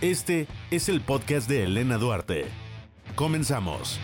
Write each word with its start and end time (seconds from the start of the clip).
Este 0.00 0.46
es 0.70 0.88
el 0.88 1.00
podcast 1.00 1.48
de 1.48 1.64
Elena 1.64 1.98
Duarte. 1.98 2.46
Comenzamos. 3.16 3.98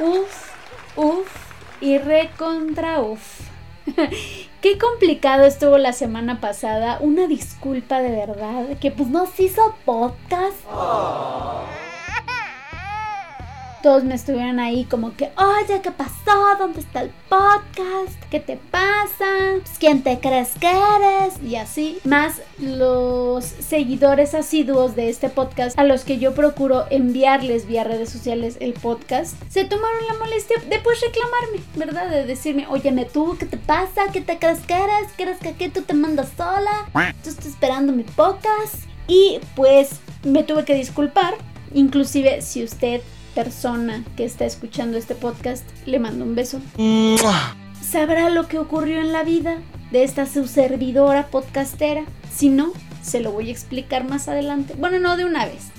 Uf, 0.00 0.50
uf 0.96 1.28
y 1.80 1.98
recontra 1.98 3.00
uf. 3.00 3.40
Qué 4.60 4.76
complicado 4.76 5.44
estuvo 5.44 5.78
la 5.78 5.94
semana 5.94 6.38
pasada. 6.38 6.98
Una 7.00 7.26
disculpa 7.26 8.00
de 8.00 8.10
verdad. 8.10 8.76
Que 8.78 8.90
pues 8.90 9.08
no 9.08 9.24
se 9.24 9.44
hizo 9.44 9.74
podcast 9.86 10.54
todos 13.82 14.04
me 14.04 14.14
estuvieron 14.14 14.60
ahí 14.60 14.84
como 14.84 15.14
que, 15.16 15.30
oye, 15.36 15.80
¿qué 15.82 15.90
pasó? 15.90 16.56
¿Dónde 16.58 16.80
está 16.80 17.02
el 17.02 17.10
podcast? 17.28 18.12
¿Qué 18.30 18.40
te 18.40 18.56
pasa? 18.56 19.26
Pues, 19.62 19.78
¿Quién 19.78 20.02
te 20.02 20.18
crees 20.20 20.50
que 20.58 20.68
eres? 20.68 21.42
Y 21.42 21.56
así, 21.56 21.98
más 22.04 22.42
los 22.58 23.44
seguidores 23.44 24.34
asiduos 24.34 24.96
de 24.96 25.08
este 25.08 25.28
podcast 25.30 25.78
a 25.78 25.84
los 25.84 26.04
que 26.04 26.18
yo 26.18 26.34
procuro 26.34 26.84
enviarles 26.90 27.66
vía 27.66 27.84
redes 27.84 28.10
sociales 28.10 28.58
el 28.60 28.74
podcast, 28.74 29.34
se 29.48 29.64
tomaron 29.64 30.06
la 30.06 30.14
molestia 30.14 30.56
de 30.68 30.78
pues 30.80 31.00
reclamarme, 31.00 31.60
¿verdad? 31.76 32.10
De 32.10 32.26
decirme, 32.26 32.66
óyeme 32.68 33.06
tú, 33.06 33.36
¿qué 33.38 33.46
te 33.46 33.56
pasa? 33.56 34.12
¿Qué 34.12 34.20
te 34.20 34.38
crees 34.38 34.60
que 34.60 34.74
eres? 34.74 35.08
¿Crees 35.16 35.38
que 35.38 35.48
aquí 35.48 35.68
tú 35.68 35.82
te 35.82 35.94
mandas 35.94 36.28
sola? 36.36 36.88
Tú 37.22 37.30
estás 37.30 37.46
esperando 37.46 37.92
mi 37.92 38.02
podcast. 38.02 38.74
Y 39.08 39.40
pues 39.56 40.00
me 40.22 40.44
tuve 40.44 40.64
que 40.64 40.74
disculpar. 40.74 41.34
Inclusive 41.72 42.42
si 42.42 42.62
usted 42.62 43.00
persona 43.34 44.04
que 44.16 44.24
está 44.24 44.44
escuchando 44.44 44.98
este 44.98 45.14
podcast, 45.14 45.64
le 45.86 45.98
mando 45.98 46.24
un 46.24 46.34
beso. 46.34 46.60
Sabrá 47.82 48.30
lo 48.30 48.46
que 48.46 48.58
ocurrió 48.58 49.00
en 49.00 49.12
la 49.12 49.24
vida 49.24 49.58
de 49.90 50.04
esta 50.04 50.26
su 50.26 50.46
servidora 50.46 51.26
podcastera. 51.26 52.04
Si 52.32 52.48
no, 52.48 52.72
se 53.02 53.20
lo 53.20 53.32
voy 53.32 53.48
a 53.48 53.52
explicar 53.52 54.04
más 54.04 54.28
adelante. 54.28 54.74
Bueno, 54.78 54.98
no 54.98 55.16
de 55.16 55.24
una 55.24 55.46
vez. 55.46 55.70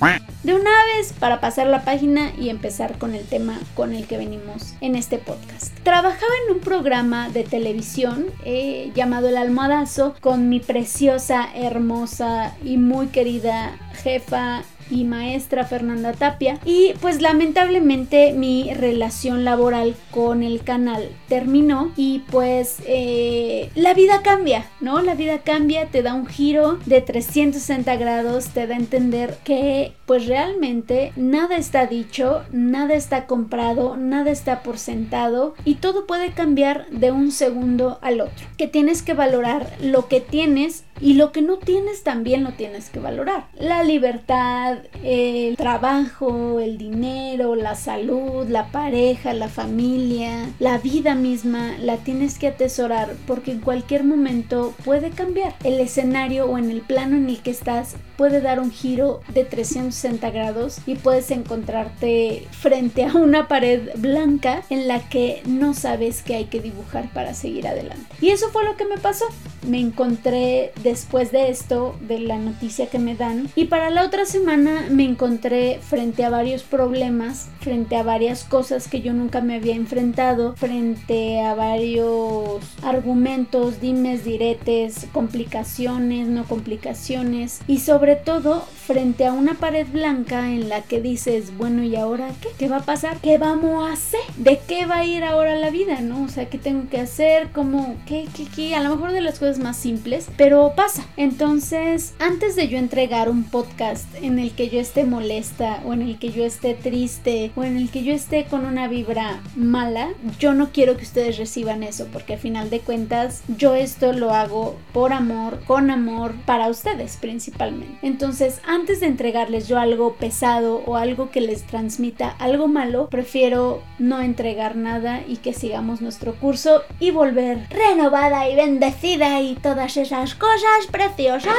De 0.44 0.54
una 0.54 0.72
vez 0.96 1.14
para 1.14 1.40
pasar 1.40 1.68
la 1.68 1.86
página 1.86 2.32
y 2.38 2.50
empezar 2.50 2.98
con 2.98 3.14
el 3.14 3.26
tema 3.26 3.60
con 3.76 3.94
el 3.94 4.08
que 4.08 4.18
venimos 4.18 4.74
en 4.82 4.96
este 4.96 5.18
podcast. 5.18 5.78
Trabajaba 5.84 6.32
en 6.48 6.56
un 6.56 6.62
programa 6.62 7.30
de 7.30 7.44
televisión 7.44 8.26
eh, 8.44 8.92
llamado 8.96 9.30
El 9.30 9.38
Almohadazo 9.38 10.16
con 10.20 10.50
mi 10.50 10.60
preciosa, 10.60 11.48
hermosa 11.54 12.56
y 12.64 12.78
muy 12.78 13.08
querida 13.08 13.78
jefa 14.04 14.64
y 14.92 15.06
maestra 15.06 15.66
Fernanda 15.66 16.14
Tapia. 16.14 16.60
Y 16.66 16.94
pues 17.02 17.22
lamentablemente 17.22 18.34
mi 18.34 18.74
relación 18.74 19.44
laboral 19.44 19.96
con 20.12 20.44
el 20.44 20.62
canal 20.62 21.10
terminó 21.28 21.92
y 21.96 22.20
pues 22.30 22.78
eh, 22.86 23.70
la 23.76 23.94
vida 23.94 24.22
cambia, 24.22 24.66
¿no? 24.80 25.02
La 25.02 25.16
vida 25.16 25.40
cambia, 25.40 25.88
te 25.88 26.04
da 26.04 26.14
un 26.14 26.28
giro 26.28 26.78
de 26.86 27.02
360 27.02 27.96
grados, 27.96 28.50
te 28.50 28.68
da 28.68 28.76
a 28.76 28.78
entender 28.78 29.38
que 29.44 29.94
pues 30.06 30.28
realmente 30.28 31.14
nada 31.16 31.58
está 31.58 31.86
dicho, 31.86 32.44
nada 32.52 32.96
está 32.96 33.28
comprado, 33.28 33.96
nada 33.96 34.32
está 34.32 34.62
por 34.62 34.78
sentado 34.78 35.56
y 35.64 35.76
todo 35.76 36.06
puede 36.06 36.32
cambiar 36.32 36.88
de 36.90 37.12
un 37.12 37.32
segundo 37.32 37.98
al 38.02 38.22
otro. 38.22 38.46
Que 38.58 38.68
tienes 38.68 39.02
que 39.02 39.14
valorar 39.14 39.68
lo 39.82 40.08
que 40.08 40.20
tienes 40.20 40.84
y 41.02 41.16
lo 41.16 41.32
que 41.32 41.42
no 41.42 41.58
tienes 41.58 42.04
también 42.04 42.44
lo 42.44 42.52
tienes 42.52 42.90
que 42.90 43.00
valorar. 43.00 43.48
La 43.60 43.84
libertad, 43.84 44.78
el 45.04 45.58
trabajo, 45.58 46.60
el 46.60 46.78
dinero, 46.78 47.56
la 47.56 47.76
salud, 47.76 48.48
la 48.48 48.68
pareja, 48.72 49.34
la 49.34 49.50
familia, 49.50 50.50
la 50.60 50.78
vida 50.78 51.16
misma, 51.16 51.76
la 51.80 51.98
tienes 51.98 52.38
que 52.38 52.48
atesorar 52.48 53.16
porque 53.26 53.52
en 53.52 53.60
cualquier 53.60 54.04
momento 54.04 54.74
puede 54.86 55.10
cambiar. 55.10 55.56
El 55.64 55.80
escenario 55.80 56.46
o 56.46 56.58
en 56.58 56.70
el 56.70 56.82
plano 56.82 57.18
en 57.18 57.30
el 57.30 57.42
que 57.42 57.52
estás 57.52 57.96
puede 58.18 58.42
dar 58.42 58.60
un 58.60 58.72
giro 58.72 59.22
de 59.34 59.44
360 59.44 60.30
grados 60.30 60.78
y 60.86 60.96
puedes 60.96 61.32
encontrarte 61.32 62.46
frente 62.52 63.06
a 63.06 63.14
una 63.14 63.48
pared 63.48 63.90
blanca 63.96 64.62
en 64.70 64.88
la 64.88 65.00
que 65.10 65.42
no 65.48 65.74
sabes 65.74 66.22
qué 66.22 66.36
hay 66.36 66.46
que 66.46 66.60
dibujar 66.60 67.12
para 67.14 67.34
seguir 67.34 67.68
adelante. 67.68 68.06
Y 68.22 68.30
eso 68.30 68.50
fue 68.50 68.64
lo 68.64 68.78
que 68.78 68.86
me 68.86 68.98
pasó. 68.98 69.26
Me 69.68 69.80
encontré 69.80 70.72
después 70.92 71.32
de 71.32 71.50
esto, 71.50 71.96
de 72.02 72.20
la 72.20 72.38
noticia 72.38 72.90
que 72.90 73.00
me 73.00 73.16
dan, 73.16 73.50
y 73.56 73.66
para 73.66 73.90
la 73.90 74.04
otra 74.04 74.26
semana 74.26 74.88
me 74.90 75.06
encontré 75.06 75.80
frente 75.82 76.26
a 76.26 76.30
varios 76.30 76.64
problemas, 76.64 77.48
frente 77.62 77.96
a 77.96 78.04
varias 78.04 78.44
cosas 78.44 78.90
que 78.90 79.02
yo 79.02 79.14
nunca 79.14 79.40
me 79.40 79.56
había 79.56 79.76
enfrentado, 79.76 80.54
frente 80.58 81.40
a 81.42 81.56
varios 81.56 82.60
argumentos, 82.84 83.80
dimes, 83.80 84.26
diretes, 84.26 85.08
complicaciones, 85.14 86.28
no 86.28 86.44
complicaciones, 86.44 87.62
y 87.68 87.80
sobre 87.80 88.18
todo 88.18 88.62
frente 88.86 89.26
a 89.26 89.32
una 89.32 89.54
pared 89.54 89.88
blanca 89.88 90.50
en 90.50 90.68
la 90.68 90.82
que 90.82 91.00
dices, 91.00 91.56
bueno, 91.58 91.84
¿y 91.84 91.96
ahora 91.96 92.32
qué? 92.42 92.50
¿Qué 92.58 92.68
va 92.68 92.78
a 92.78 92.86
pasar? 92.86 93.18
¿Qué 93.22 93.38
vamos 93.38 93.88
a 93.88 93.94
hacer? 93.94 94.20
¿De 94.36 94.60
qué 94.68 94.86
va 94.86 94.98
a 94.98 95.06
ir 95.06 95.24
ahora 95.24 95.56
la 95.56 95.70
vida? 95.70 96.02
¿No? 96.02 96.24
O 96.24 96.28
sea, 96.28 96.50
¿qué 96.50 96.58
tengo 96.58 96.90
que 96.90 97.00
hacer? 97.00 97.50
¿Cómo? 97.54 97.96
¿Qué? 98.06 98.28
¿Qué? 98.36 98.46
¿Qué? 98.54 98.76
A 98.76 98.84
lo 98.84 98.90
mejor 98.96 99.14
de 99.14 99.22
las 99.22 99.40
cosas 99.40 99.60
más 99.60 99.78
simples, 99.78 100.28
pero 100.36 100.71
pasa. 100.76 101.04
Entonces, 101.18 102.14
antes 102.20 102.56
de 102.56 102.68
yo 102.68 102.78
entregar 102.78 103.30
un 103.30 103.44
podcast 103.44 104.06
en 104.22 104.40
el 104.40 104.52
que 104.52 104.70
yo 104.70 104.80
esté 104.80 105.04
molesta 105.04 105.82
o 105.86 105.94
en 105.94 106.02
el 106.02 106.20
que 106.20 106.32
yo 106.32 106.44
esté 106.44 106.74
triste 106.74 107.52
o 107.56 107.64
en 107.64 107.78
el 107.78 107.90
que 107.90 108.04
yo 108.04 108.14
esté 108.14 108.46
con 108.46 108.66
una 108.66 108.88
vibra 108.88 109.42
mala, 109.56 110.10
yo 110.40 110.54
no 110.54 110.70
quiero 110.72 110.98
que 110.98 111.04
ustedes 111.04 111.38
reciban 111.38 111.84
eso 111.84 112.08
porque 112.14 112.34
al 112.34 112.40
final 112.40 112.70
de 112.70 112.80
cuentas 112.80 113.42
yo 113.58 113.76
esto 113.76 114.14
lo 114.14 114.32
hago 114.32 114.78
por 114.94 115.14
amor, 115.14 115.64
con 115.66 115.90
amor, 115.90 116.34
para 116.46 116.70
ustedes 116.70 117.18
principalmente. 117.18 117.98
Entonces, 118.02 118.62
antes 118.66 119.00
de 119.00 119.08
entregarles 119.08 119.68
yo 119.68 119.80
algo 119.80 120.16
pesado 120.16 120.84
o 120.86 120.96
algo 120.96 121.32
que 121.32 121.42
les 121.42 121.64
transmita 121.64 122.30
algo 122.40 122.68
malo, 122.68 123.10
prefiero 123.10 123.82
no 124.00 124.22
entregar 124.22 124.76
nada 124.76 125.22
y 125.28 125.38
que 125.38 125.54
sigamos 125.54 126.02
nuestro 126.02 126.36
curso 126.36 126.84
y 127.00 127.12
volver 127.12 127.68
renovada 127.70 128.50
y 128.50 128.56
bendecida 128.56 129.42
y 129.42 129.56
todas 129.56 129.98
esas 129.98 130.36
cosas 130.36 130.61
preciosas 130.92 131.56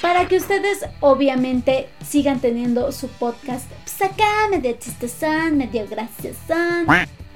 para 0.00 0.28
que 0.28 0.36
ustedes 0.36 0.84
obviamente 1.00 1.88
sigan 2.06 2.40
teniendo 2.40 2.92
su 2.92 3.08
podcast 3.08 3.66
pues 3.84 4.10
acá 4.10 4.48
medio 4.50 4.72
chistosón, 4.72 5.56
medio 5.56 5.86
graciosón 5.88 6.86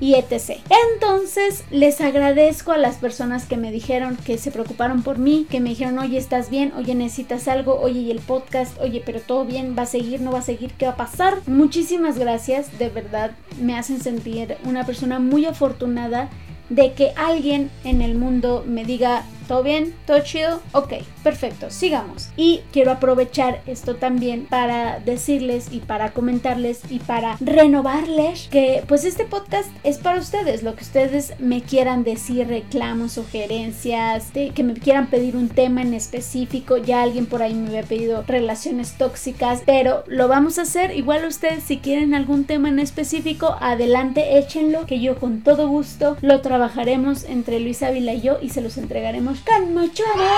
y 0.00 0.14
etc. 0.14 0.60
Entonces 0.94 1.64
les 1.70 2.00
agradezco 2.00 2.72
a 2.72 2.78
las 2.78 2.96
personas 2.96 3.46
que 3.46 3.56
me 3.56 3.72
dijeron 3.72 4.16
que 4.16 4.38
se 4.38 4.50
preocuparon 4.50 5.02
por 5.02 5.18
mí, 5.18 5.46
que 5.50 5.60
me 5.60 5.70
dijeron, 5.70 5.98
oye, 5.98 6.18
¿estás 6.18 6.50
bien? 6.50 6.72
Oye, 6.76 6.94
¿necesitas 6.94 7.48
algo? 7.48 7.80
Oye, 7.80 8.00
¿y 8.00 8.10
el 8.10 8.20
podcast? 8.20 8.78
Oye, 8.80 9.02
pero 9.04 9.20
todo 9.20 9.44
bien, 9.44 9.74
¿va 9.76 9.82
a 9.82 9.86
seguir? 9.86 10.20
¿No 10.20 10.32
va 10.32 10.40
a 10.40 10.42
seguir? 10.42 10.72
¿Qué 10.72 10.86
va 10.86 10.92
a 10.92 10.96
pasar? 10.96 11.38
Muchísimas 11.46 12.18
gracias, 12.18 12.78
de 12.78 12.88
verdad 12.88 13.32
me 13.60 13.76
hacen 13.76 14.00
sentir 14.00 14.56
una 14.64 14.84
persona 14.84 15.18
muy 15.18 15.46
afortunada 15.46 16.28
de 16.68 16.92
que 16.92 17.12
alguien 17.16 17.70
en 17.84 18.02
el 18.02 18.14
mundo 18.14 18.64
me 18.66 18.84
diga, 18.84 19.24
¿Todo 19.48 19.62
bien? 19.62 19.94
¿Todo 20.06 20.20
chido? 20.20 20.60
Ok, 20.72 20.92
perfecto, 21.22 21.70
sigamos. 21.70 22.28
Y 22.36 22.60
quiero 22.70 22.92
aprovechar 22.92 23.62
esto 23.66 23.96
también 23.96 24.44
para 24.44 25.00
decirles 25.00 25.68
y 25.72 25.78
para 25.78 26.10
comentarles 26.12 26.82
y 26.90 26.98
para 26.98 27.38
renovarles 27.40 28.48
que 28.50 28.84
pues 28.86 29.06
este 29.06 29.24
podcast 29.24 29.70
es 29.84 29.96
para 29.96 30.20
ustedes, 30.20 30.62
lo 30.62 30.76
que 30.76 30.84
ustedes 30.84 31.32
me 31.38 31.62
quieran 31.62 32.04
decir, 32.04 32.46
reclamos, 32.46 33.12
sugerencias, 33.12 34.32
que 34.32 34.62
me 34.62 34.74
quieran 34.74 35.06
pedir 35.06 35.34
un 35.34 35.48
tema 35.48 35.80
en 35.80 35.94
específico, 35.94 36.76
ya 36.76 37.02
alguien 37.02 37.24
por 37.24 37.42
ahí 37.42 37.54
me 37.54 37.68
había 37.68 37.82
pedido 37.84 38.24
relaciones 38.26 38.98
tóxicas, 38.98 39.62
pero 39.64 40.04
lo 40.06 40.28
vamos 40.28 40.58
a 40.58 40.62
hacer 40.62 40.94
igual 40.94 41.24
ustedes 41.24 41.64
si 41.64 41.78
quieren 41.78 42.14
algún 42.14 42.44
tema 42.44 42.68
en 42.68 42.80
específico, 42.80 43.56
adelante, 43.60 44.36
échenlo, 44.38 44.84
que 44.84 45.00
yo 45.00 45.18
con 45.18 45.40
todo 45.42 45.68
gusto 45.68 46.18
lo 46.20 46.42
trabajaremos 46.42 47.24
entre 47.24 47.60
Luis 47.60 47.82
Ávila 47.82 48.12
y 48.12 48.20
yo 48.20 48.38
y 48.42 48.50
se 48.50 48.60
los 48.60 48.76
entregaremos 48.76 49.37
con 49.44 49.74
mucho 49.74 50.02
amor. 50.14 50.28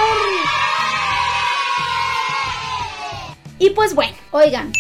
Y 3.59 3.71
pues 3.71 3.95
bueno, 3.95 4.17
oigan, 4.31 4.73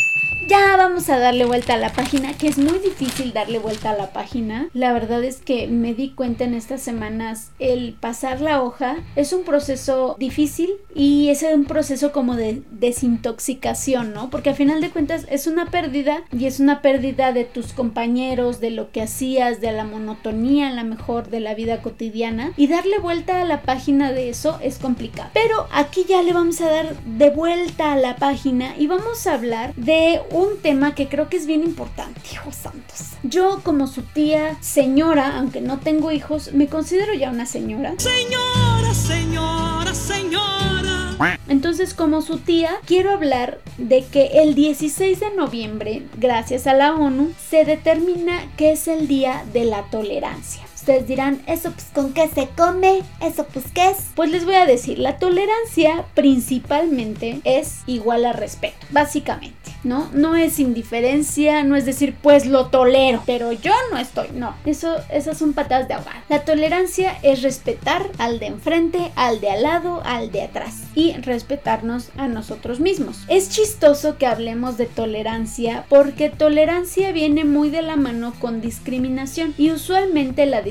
ya 0.50 0.76
vamos 0.76 1.08
a 1.08 1.20
darle 1.20 1.44
vuelta 1.44 1.75
a 1.75 1.76
la 1.76 1.93
página, 1.93 2.37
que 2.37 2.49
es 2.49 2.58
muy 2.58 2.81
difícil 2.81 3.32
darle 3.32 3.61
vuelta 3.61 3.91
a 3.91 3.97
la 3.97 4.12
página. 4.12 4.69
La 4.75 4.93
verdad 4.93 5.23
es 5.23 5.37
que 5.37 5.69
me 5.69 5.94
di 5.94 6.11
cuenta 6.11 6.43
en 6.43 6.55
estas 6.55 6.82
semanas 6.82 7.52
el 7.61 7.93
pasar 7.93 8.41
la 8.41 8.61
hoja 8.61 8.97
es 9.14 9.32
un 9.32 9.44
proceso 9.44 10.17
difícil 10.19 10.70
y 10.93 11.29
es 11.29 11.44
un 11.44 11.67
proceso 11.67 12.11
como 12.11 12.35
de 12.35 12.64
desintoxicación, 12.73 14.12
¿no? 14.12 14.29
Porque 14.29 14.50
al 14.50 14.56
final 14.56 14.81
de 14.81 14.91
cuentas 14.91 15.25
es 15.31 15.47
una 15.47 15.67
pérdida 15.67 16.25
y 16.37 16.47
es 16.47 16.58
una 16.58 16.82
pérdida 16.82 17.32
de 17.32 17.44
tus 17.44 17.73
compañeros, 17.73 18.58
de 18.58 18.70
lo 18.70 18.91
que 18.91 19.02
hacías, 19.02 19.61
de 19.61 19.70
la 19.70 19.85
monotonía, 19.85 20.70
a 20.70 20.73
lo 20.73 20.82
mejor 20.82 21.31
de 21.31 21.38
la 21.38 21.55
vida 21.55 21.81
cotidiana 21.81 22.55
y 22.56 22.67
darle 22.67 22.99
vuelta 22.99 23.41
a 23.41 23.44
la 23.44 23.62
página 23.62 24.11
de 24.11 24.31
eso 24.31 24.58
es 24.61 24.79
complicado. 24.79 25.31
Pero 25.32 25.69
aquí 25.70 26.06
ya 26.08 26.23
le 26.23 26.32
vamos 26.32 26.61
a 26.61 26.69
dar 26.69 26.97
de 27.05 27.31
vuelta 27.31 27.93
a 27.93 27.97
la 27.97 28.17
página 28.17 28.75
y 28.76 28.88
vamos 28.88 29.29
a 29.29 29.35
hablar 29.35 29.76
de 29.76 30.20
un 30.32 30.39
tema 30.62 30.94
que 30.94 31.08
creo 31.08 31.28
que 31.28 31.37
es 31.37 31.46
bien 31.46 31.62
importante, 31.62 32.20
hijos 32.32 32.56
santos. 32.56 33.10
Yo 33.22 33.60
como 33.62 33.87
su 33.87 34.02
tía 34.02 34.56
señora, 34.60 35.38
aunque 35.38 35.60
no 35.60 35.78
tengo 35.78 36.10
hijos, 36.10 36.52
me 36.52 36.66
considero 36.66 37.14
ya 37.14 37.31
una 37.31 37.46
señora. 37.46 37.94
Señora, 37.98 38.94
señora, 38.94 39.94
señora. 39.94 41.10
Entonces, 41.48 41.94
como 41.94 42.22
su 42.22 42.38
tía, 42.38 42.70
quiero 42.87 43.10
hablar 43.10 43.60
de 43.76 44.04
que 44.04 44.42
el 44.42 44.54
16 44.54 45.20
de 45.20 45.34
noviembre, 45.34 46.02
gracias 46.16 46.66
a 46.66 46.75
la 46.75 46.94
ONU, 46.94 47.32
se 47.50 47.64
determina 47.64 48.50
que 48.56 48.72
es 48.72 48.88
el 48.88 49.06
Día 49.06 49.44
de 49.52 49.64
la 49.64 49.82
Tolerancia. 49.90 50.69
Ustedes 50.80 51.06
dirán, 51.06 51.42
¿eso 51.46 51.72
pues 51.72 51.88
con 51.92 52.14
qué 52.14 52.26
se 52.28 52.48
come? 52.56 53.02
¿Eso 53.20 53.46
pues 53.52 53.66
qué 53.74 53.90
es? 53.90 54.06
Pues 54.14 54.30
les 54.30 54.46
voy 54.46 54.54
a 54.54 54.64
decir, 54.64 54.98
la 54.98 55.18
tolerancia 55.18 56.06
principalmente 56.14 57.42
es 57.44 57.80
igual 57.86 58.24
a 58.24 58.32
respeto, 58.32 58.86
básicamente. 58.90 59.60
¿no? 59.84 60.10
No 60.12 60.36
es 60.36 60.58
indiferencia, 60.58 61.62
no 61.62 61.76
es 61.76 61.86
decir, 61.86 62.14
pues 62.20 62.46
lo 62.46 62.66
tolero, 62.66 63.22
pero 63.26 63.52
yo 63.52 63.72
no 63.90 63.98
estoy, 63.98 64.28
no. 64.34 64.54
Eso, 64.64 64.96
esas 65.10 65.38
son 65.38 65.52
patadas 65.52 65.88
de 65.88 65.94
ahogar. 65.94 66.22
La 66.28 66.44
tolerancia 66.44 67.16
es 67.22 67.42
respetar 67.42 68.10
al 68.18 68.38
de 68.38 68.46
enfrente, 68.46 69.10
al 69.16 69.40
de 69.40 69.50
al 69.50 69.62
lado, 69.62 70.02
al 70.04 70.30
de 70.30 70.42
atrás 70.42 70.82
y 70.94 71.12
respetarnos 71.14 72.10
a 72.16 72.28
nosotros 72.28 72.80
mismos. 72.80 73.24
Es 73.28 73.50
chistoso 73.50 74.18
que 74.18 74.26
hablemos 74.26 74.76
de 74.76 74.86
tolerancia 74.86 75.84
porque 75.88 76.30
tolerancia 76.30 77.12
viene 77.12 77.44
muy 77.44 77.70
de 77.70 77.82
la 77.82 77.96
mano 77.96 78.34
con 78.38 78.60
discriminación 78.60 79.54
y 79.56 79.70
usualmente 79.70 80.46
la 80.46 80.62
discriminación 80.62 80.69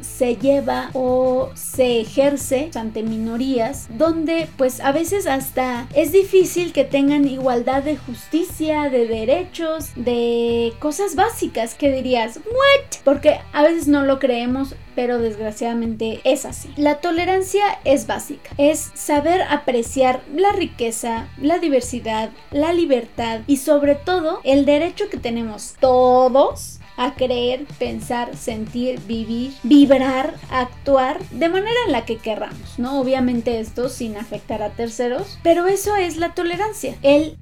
se 0.00 0.36
lleva 0.36 0.90
o 0.94 1.50
se 1.54 2.00
ejerce 2.00 2.70
ante 2.74 3.02
minorías 3.02 3.88
donde 3.90 4.48
pues 4.56 4.80
a 4.80 4.92
veces 4.92 5.26
hasta 5.26 5.86
es 5.94 6.12
difícil 6.12 6.72
que 6.72 6.84
tengan 6.84 7.26
igualdad 7.26 7.82
de 7.82 7.96
justicia, 7.96 8.90
de 8.90 9.06
derechos, 9.06 9.90
de 9.96 10.72
cosas 10.78 11.14
básicas 11.14 11.74
que 11.74 11.92
dirías, 11.92 12.36
¿what? 12.36 13.00
Porque 13.04 13.40
a 13.52 13.62
veces 13.62 13.88
no 13.88 14.02
lo 14.02 14.18
creemos, 14.18 14.74
pero 14.94 15.18
desgraciadamente 15.18 16.20
es 16.24 16.44
así. 16.44 16.72
La 16.76 16.96
tolerancia 16.96 17.78
es 17.84 18.06
básica, 18.06 18.50
es 18.58 18.90
saber 18.94 19.42
apreciar 19.42 20.22
la 20.34 20.52
riqueza, 20.52 21.28
la 21.40 21.58
diversidad, 21.58 22.30
la 22.50 22.72
libertad 22.72 23.40
y 23.46 23.58
sobre 23.58 23.94
todo 23.94 24.40
el 24.44 24.64
derecho 24.64 25.08
que 25.08 25.18
tenemos 25.18 25.74
todos 25.80 26.77
a 26.98 27.14
creer, 27.14 27.64
pensar, 27.78 28.36
sentir, 28.36 29.00
vivir, 29.06 29.54
vibrar, 29.62 30.34
actuar 30.50 31.18
de 31.30 31.48
manera 31.48 31.78
en 31.86 31.92
la 31.92 32.04
que 32.04 32.16
querramos, 32.16 32.78
¿no? 32.78 33.00
Obviamente 33.00 33.60
esto 33.60 33.88
sin 33.88 34.16
afectar 34.16 34.62
a 34.62 34.70
terceros, 34.70 35.38
pero 35.42 35.66
eso 35.66 35.96
es 35.96 36.16
la 36.18 36.34
tolerancia. 36.34 36.96
El 37.02 37.38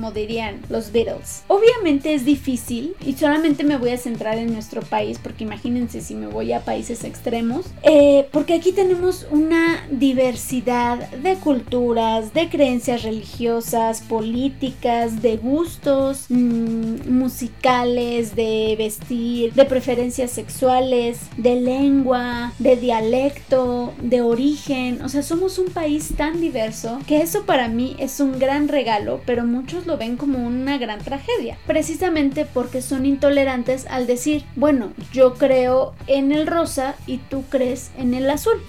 como 0.00 0.12
dirían 0.12 0.62
los 0.70 0.92
Beatles. 0.92 1.42
Obviamente 1.46 2.14
es 2.14 2.24
difícil 2.24 2.94
y 3.04 3.12
solamente 3.12 3.64
me 3.64 3.76
voy 3.76 3.90
a 3.90 3.98
centrar 3.98 4.38
en 4.38 4.50
nuestro 4.50 4.80
país 4.80 5.18
porque 5.22 5.44
imagínense 5.44 6.00
si 6.00 6.14
me 6.14 6.26
voy 6.26 6.54
a 6.54 6.64
países 6.64 7.04
extremos, 7.04 7.66
eh, 7.82 8.26
porque 8.32 8.54
aquí 8.54 8.72
tenemos 8.72 9.26
una 9.30 9.86
diversidad 9.90 11.10
de 11.10 11.34
culturas, 11.34 12.32
de 12.32 12.48
creencias 12.48 13.02
religiosas, 13.02 14.00
políticas, 14.00 15.20
de 15.20 15.36
gustos 15.36 16.24
mm, 16.30 17.10
musicales, 17.10 18.34
de 18.34 18.76
vestir, 18.78 19.52
de 19.52 19.66
preferencias 19.66 20.30
sexuales, 20.30 21.18
de 21.36 21.60
lengua, 21.60 22.54
de 22.58 22.76
dialecto, 22.76 23.92
de 24.00 24.22
origen. 24.22 25.02
O 25.02 25.10
sea, 25.10 25.22
somos 25.22 25.58
un 25.58 25.66
país 25.66 26.14
tan 26.16 26.40
diverso 26.40 27.00
que 27.06 27.20
eso 27.20 27.44
para 27.44 27.68
mí 27.68 27.96
es 27.98 28.18
un 28.18 28.38
gran 28.38 28.68
regalo, 28.68 29.20
pero 29.26 29.44
muchos 29.44 29.86
lo 29.90 29.98
ven 29.98 30.16
como 30.16 30.38
una 30.46 30.78
gran 30.78 31.00
tragedia, 31.00 31.58
precisamente 31.66 32.44
porque 32.44 32.80
son 32.80 33.06
intolerantes 33.06 33.86
al 33.86 34.06
decir, 34.06 34.44
bueno, 34.54 34.92
yo 35.12 35.34
creo 35.34 35.94
en 36.06 36.30
el 36.30 36.46
rosa 36.46 36.94
y 37.08 37.18
tú 37.18 37.42
crees 37.48 37.90
en 37.98 38.14
el 38.14 38.30
azul. 38.30 38.62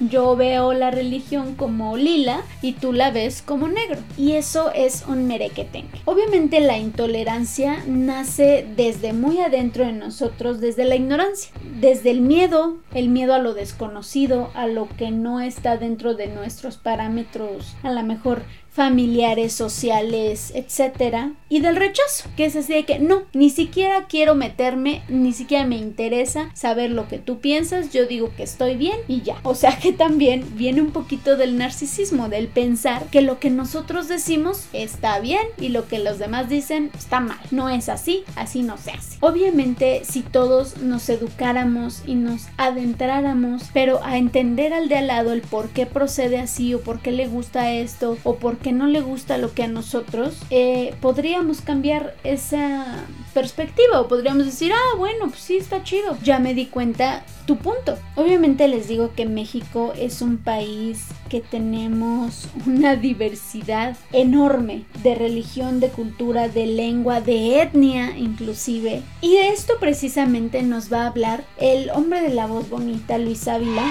Yo 0.00 0.34
veo 0.34 0.72
la 0.72 0.90
religión 0.90 1.54
como 1.54 1.96
lila 1.96 2.40
y 2.62 2.72
tú 2.72 2.94
la 2.94 3.10
ves 3.10 3.42
como 3.42 3.68
negro. 3.68 3.98
Y 4.16 4.32
eso 4.32 4.72
es 4.72 5.04
un 5.06 5.26
merequetengue. 5.26 6.00
Obviamente 6.06 6.58
la 6.60 6.78
intolerancia 6.78 7.84
nace 7.86 8.66
desde 8.76 9.12
muy 9.12 9.40
adentro 9.40 9.84
de 9.84 9.92
nosotros, 9.92 10.60
desde 10.60 10.86
la 10.86 10.96
ignorancia, 10.96 11.52
desde 11.80 12.10
el 12.12 12.22
miedo, 12.22 12.78
el 12.94 13.10
miedo 13.10 13.34
a 13.34 13.38
lo 13.38 13.52
desconocido, 13.52 14.50
a 14.54 14.66
lo 14.66 14.88
que 14.88 15.10
no 15.10 15.38
está 15.38 15.76
dentro 15.76 16.14
de 16.14 16.28
nuestros 16.28 16.78
parámetros, 16.78 17.76
a 17.82 17.92
lo 17.92 18.02
mejor 18.02 18.42
familiares, 18.80 19.52
sociales, 19.52 20.52
etcétera, 20.54 21.32
y 21.50 21.60
del 21.60 21.76
rechazo, 21.76 22.30
que 22.36 22.46
es 22.46 22.56
así 22.56 22.72
de 22.72 22.84
que 22.84 23.00
no, 23.00 23.24
ni 23.34 23.50
siquiera 23.50 24.06
quiero 24.08 24.34
meterme, 24.34 25.02
ni 25.08 25.32
siquiera 25.32 25.66
me 25.66 25.76
interesa 25.76 26.48
saber 26.54 26.92
lo 26.92 27.08
que 27.08 27.18
tú 27.18 27.40
piensas, 27.40 27.92
yo 27.92 28.06
digo 28.06 28.30
que 28.36 28.44
estoy 28.44 28.76
bien 28.76 28.96
y 29.08 29.22
ya. 29.22 29.36
O 29.42 29.54
sea 29.54 29.78
que 29.82 29.92
también 29.92 30.44
viene 30.54 30.80
un 30.80 30.92
poquito 30.92 31.36
del 31.36 31.58
narcisismo, 31.58 32.28
del 32.28 32.46
pensar 32.46 33.04
que 33.06 33.20
lo 33.20 33.40
que 33.40 33.50
nosotros 33.50 34.08
decimos 34.08 34.68
está 34.72 35.18
bien 35.18 35.42
y 35.58 35.70
lo 35.70 35.88
que 35.88 35.98
los 35.98 36.18
demás 36.18 36.48
dicen 36.48 36.90
está 36.96 37.18
mal. 37.18 37.40
No 37.50 37.68
es 37.68 37.88
así, 37.88 38.22
así 38.36 38.62
no 38.62 38.78
se 38.78 38.92
hace. 38.92 39.18
Obviamente, 39.20 40.02
si 40.04 40.22
todos 40.22 40.78
nos 40.78 41.08
educáramos 41.08 42.02
y 42.06 42.14
nos 42.14 42.46
adentráramos, 42.58 43.64
pero 43.74 44.02
a 44.04 44.18
entender 44.18 44.72
al 44.72 44.88
de 44.88 44.98
al 44.98 45.08
lado 45.08 45.32
el 45.32 45.42
por 45.42 45.70
qué 45.70 45.84
procede 45.84 46.38
así 46.38 46.74
o 46.74 46.80
por 46.80 47.00
qué 47.00 47.10
le 47.10 47.26
gusta 47.26 47.72
esto 47.72 48.16
o 48.22 48.36
por 48.36 48.58
que 48.58 48.70
no 48.70 48.86
le 48.86 49.00
gusta 49.00 49.36
lo 49.36 49.52
que 49.52 49.64
a 49.64 49.68
nosotros, 49.68 50.38
eh, 50.50 50.94
podríamos 51.40 51.62
cambiar 51.62 52.14
esa 52.22 53.06
perspectiva 53.32 53.98
o 53.98 54.08
podríamos 54.08 54.44
decir, 54.44 54.72
ah, 54.74 54.96
bueno, 54.98 55.28
pues 55.28 55.40
sí, 55.40 55.56
está 55.56 55.82
chido. 55.82 56.18
Ya 56.22 56.38
me 56.38 56.52
di 56.52 56.66
cuenta 56.66 57.24
tu 57.46 57.56
punto. 57.56 57.96
Obviamente 58.14 58.68
les 58.68 58.88
digo 58.88 59.12
que 59.16 59.24
México 59.24 59.94
es 59.96 60.20
un 60.20 60.36
país 60.36 61.06
que 61.30 61.40
tenemos 61.40 62.46
una 62.66 62.94
diversidad 62.94 63.96
enorme 64.12 64.84
de 65.02 65.14
religión, 65.14 65.80
de 65.80 65.88
cultura, 65.88 66.48
de 66.48 66.66
lengua, 66.66 67.22
de 67.22 67.62
etnia 67.62 68.18
inclusive. 68.18 69.02
Y 69.22 69.36
de 69.36 69.48
esto 69.48 69.74
precisamente 69.80 70.62
nos 70.62 70.92
va 70.92 71.04
a 71.04 71.06
hablar 71.06 71.44
el 71.56 71.88
hombre 71.88 72.20
de 72.20 72.34
la 72.34 72.46
voz 72.46 72.68
bonita, 72.68 73.16
Luis 73.16 73.48
Ávila 73.48 73.86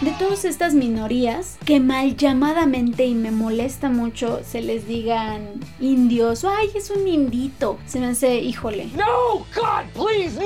de 0.00 0.12
todas 0.12 0.44
estas 0.44 0.74
minorías 0.74 1.58
que 1.64 1.80
mal 1.80 2.16
llamadamente 2.16 3.04
y 3.04 3.14
me 3.14 3.32
molesta 3.32 3.88
mucho 3.88 4.40
se 4.44 4.62
les 4.62 4.86
digan 4.86 5.60
indios. 5.80 6.44
Ay 6.44 6.70
es 6.74 6.90
un 6.90 7.08
indito. 7.08 7.78
Se 7.86 7.98
me 7.98 8.06
hace 8.06 8.36
híjole. 8.36 8.88
No, 8.96 9.38
God, 9.54 9.86
please, 9.94 10.38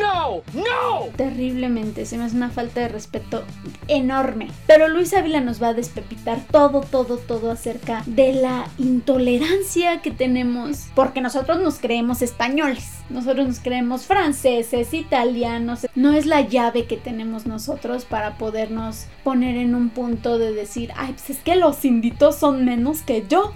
no, 0.54 1.06
terriblemente 1.16 2.06
se 2.06 2.18
me 2.18 2.24
hace 2.24 2.36
una 2.36 2.50
falta 2.50 2.80
de 2.80 2.88
respeto 2.88 3.44
enorme 3.88 4.48
pero 4.66 4.88
Luis 4.88 5.12
Ávila 5.14 5.40
nos 5.40 5.62
va 5.62 5.68
a 5.68 5.74
despepitar 5.74 6.40
todo 6.50 6.80
todo 6.80 7.16
todo 7.16 7.50
acerca 7.50 8.02
de 8.06 8.34
la 8.34 8.66
intolerancia 8.78 10.00
que 10.00 10.10
tenemos 10.10 10.86
porque 10.94 11.20
nosotros 11.20 11.60
nos 11.60 11.78
creemos 11.78 12.22
españoles 12.22 12.90
nosotros 13.10 13.46
nos 13.46 13.60
creemos 13.60 14.06
franceses 14.06 14.94
italianos 14.94 15.86
no 15.94 16.12
es 16.12 16.26
la 16.26 16.40
llave 16.40 16.86
que 16.86 16.96
tenemos 16.96 17.46
nosotros 17.46 18.04
para 18.04 18.38
podernos 18.38 19.06
poner 19.24 19.56
en 19.56 19.74
un 19.74 19.90
punto 19.90 20.38
de 20.38 20.52
decir, 20.52 20.90
ay, 20.96 21.12
pues 21.12 21.30
es 21.30 21.38
que 21.38 21.56
los 21.56 21.84
inditos 21.84 22.36
son 22.36 22.64
menos 22.64 23.02
que 23.02 23.24
yo. 23.28 23.52